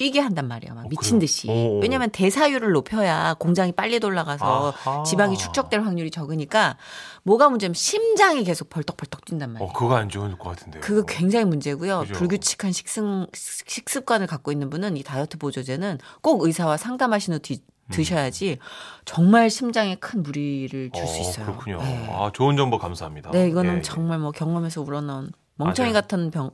뛰게 0.00 0.18
한단 0.18 0.48
말이에요. 0.48 0.72
막 0.74 0.88
미친 0.88 1.18
그래요? 1.18 1.20
듯이. 1.20 1.46
오. 1.50 1.78
왜냐면 1.80 2.08
대사율을 2.08 2.72
높여야 2.72 3.34
공장이 3.38 3.72
빨리 3.72 4.00
돌아가서 4.00 4.72
아하. 4.82 5.02
지방이 5.02 5.36
축적될 5.36 5.82
확률이 5.82 6.10
적으니까 6.10 6.78
뭐가 7.22 7.50
문제면 7.50 7.74
심장이 7.74 8.42
계속 8.42 8.70
벌떡벌떡 8.70 9.26
뛴단 9.26 9.52
말이에요. 9.52 9.68
어, 9.68 9.72
그거 9.74 9.96
안 9.96 10.08
좋은 10.08 10.38
것 10.38 10.48
같은데요. 10.48 10.80
그거 10.80 11.04
굉장히 11.04 11.44
문제고요. 11.44 12.00
그죠. 12.00 12.14
불규칙한 12.14 12.72
식습, 12.72 13.04
식습관을 13.34 14.26
갖고 14.26 14.50
있는 14.52 14.70
분은 14.70 14.96
이 14.96 15.02
다이어트 15.02 15.36
보조제는 15.36 15.98
꼭 16.22 16.44
의사와 16.44 16.78
상담하신 16.78 17.34
후 17.34 17.38
뒤- 17.40 17.62
드셔야지 17.90 18.56
정말 19.04 19.50
심장에 19.50 19.96
큰 19.96 20.22
무리를 20.22 20.90
줄수 20.94 21.12
어, 21.12 21.20
있어요. 21.20 21.44
그렇군요. 21.44 21.76
네. 21.82 22.08
아, 22.10 22.30
좋은 22.32 22.56
정보 22.56 22.78
감사합니다. 22.78 23.32
네, 23.32 23.48
이거는 23.48 23.78
예, 23.78 23.82
정말 23.82 24.18
뭐 24.18 24.30
경험에서 24.30 24.80
우러나온 24.80 25.30
멍청이 25.56 25.90
맞아요. 25.90 25.92
음. 25.92 26.00
같은 26.00 26.30
병, 26.30 26.50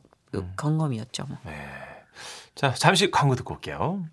경험이었죠. 0.58 1.26
뭐. 1.28 1.36
예. 1.46 1.85
자, 2.56 2.72
잠시 2.72 3.10
광고 3.10 3.36
듣고 3.36 3.54
올게요. 3.54 4.08